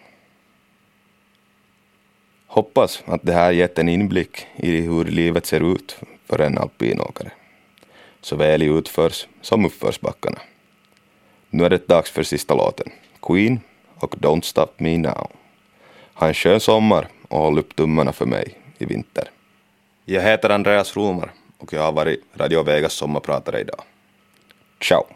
Hoppas 2.47 3.03
att 3.07 3.23
det 3.23 3.33
här 3.33 3.53
gett 3.53 3.79
en 3.79 3.89
inblick 3.89 4.47
i 4.57 4.81
hur 4.81 5.05
livet 5.05 5.47
ser 5.47 5.73
ut 5.75 5.99
för 6.27 6.39
en 6.39 6.59
alpinåkare, 6.59 7.31
såväl 8.21 8.63
i 8.63 8.67
utförs 8.67 9.29
som 9.41 9.65
uppförsbackarna. 9.65 10.39
Nu 11.51 11.65
är 11.65 11.71
det 11.71 11.89
dags 11.89 12.11
för 12.11 12.23
sista 12.23 12.55
låten, 12.55 12.93
Queen 13.23 13.61
och 13.99 14.15
Don't 14.15 14.43
Stop 14.43 14.73
Me 14.77 14.99
Now. 14.99 15.31
Ha 16.15 16.29
en 16.29 16.35
skön 16.35 16.61
sommar 16.61 17.09
och 17.29 17.39
håll 17.39 17.59
upp 17.59 17.77
tummarna 17.77 18.13
för 18.13 18.27
mig 18.27 18.55
i 18.79 18.85
vinter. 18.85 19.31
Jag 20.05 20.23
heter 20.23 20.51
Andreas 20.51 20.97
Romar 20.97 21.33
och 21.59 21.73
jag 21.73 21.83
har 21.83 21.93
varit 21.93 22.25
Radio 22.35 22.63
Vegas 22.63 22.93
sommarpratare 22.93 23.61
idag. 23.61 23.83
Ciao! 24.81 25.07